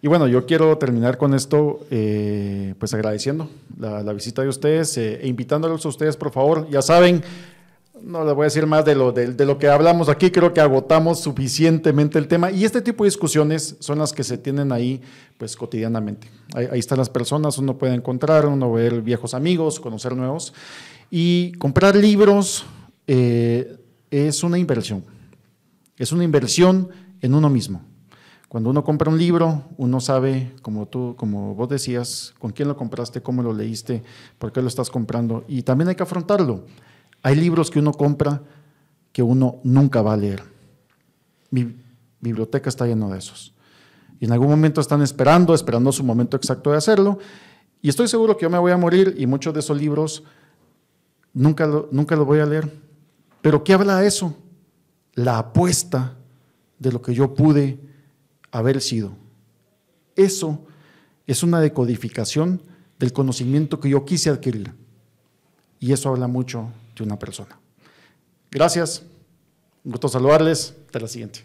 [0.00, 5.20] Y bueno, yo quiero terminar con esto, eh, pues agradeciendo la, visita de ustedes eh,
[5.22, 6.68] e invitándolos a ustedes, por favor.
[6.70, 7.22] Ya saben,
[8.02, 10.60] no les voy a decir más de lo, de, lo que hablamos aquí, creo que
[10.60, 15.00] agotamos suficientemente el tema y este tipo de discusiones son las que se tienen ahí
[15.36, 16.28] pues cotidianamente.
[16.54, 20.52] Ahí, están las personas, uno puede encontrar, uno ver viejos amigos, conocer nuevos
[21.10, 22.64] y comprar libros
[23.06, 23.76] eh,
[24.10, 25.04] es una inversión,
[25.96, 26.88] es una inversión
[27.20, 27.82] en uno mismo.
[28.48, 32.78] Cuando uno compra un libro, uno sabe, como tú, como vos decías, con quién lo
[32.78, 34.02] compraste, cómo lo leíste,
[34.38, 36.64] por qué lo estás comprando y también hay que afrontarlo.
[37.22, 38.42] Hay libros que uno compra
[39.12, 40.42] que uno nunca va a leer.
[41.50, 41.76] Mi
[42.20, 43.54] biblioteca está llena de esos.
[44.20, 47.18] Y en algún momento están esperando, esperando su momento exacto de hacerlo.
[47.80, 50.24] Y estoy seguro que yo me voy a morir y muchos de esos libros
[51.32, 52.72] nunca nunca los voy a leer.
[53.40, 54.36] Pero ¿qué habla de eso?
[55.14, 56.16] La apuesta
[56.78, 57.78] de lo que yo pude
[58.50, 59.12] haber sido.
[60.16, 60.64] Eso
[61.26, 62.62] es una decodificación
[62.98, 64.74] del conocimiento que yo quise adquirir.
[65.78, 67.58] Y eso habla mucho que una persona.
[68.50, 69.02] Gracias,
[69.84, 71.44] un gusto saludarles, hasta la siguiente.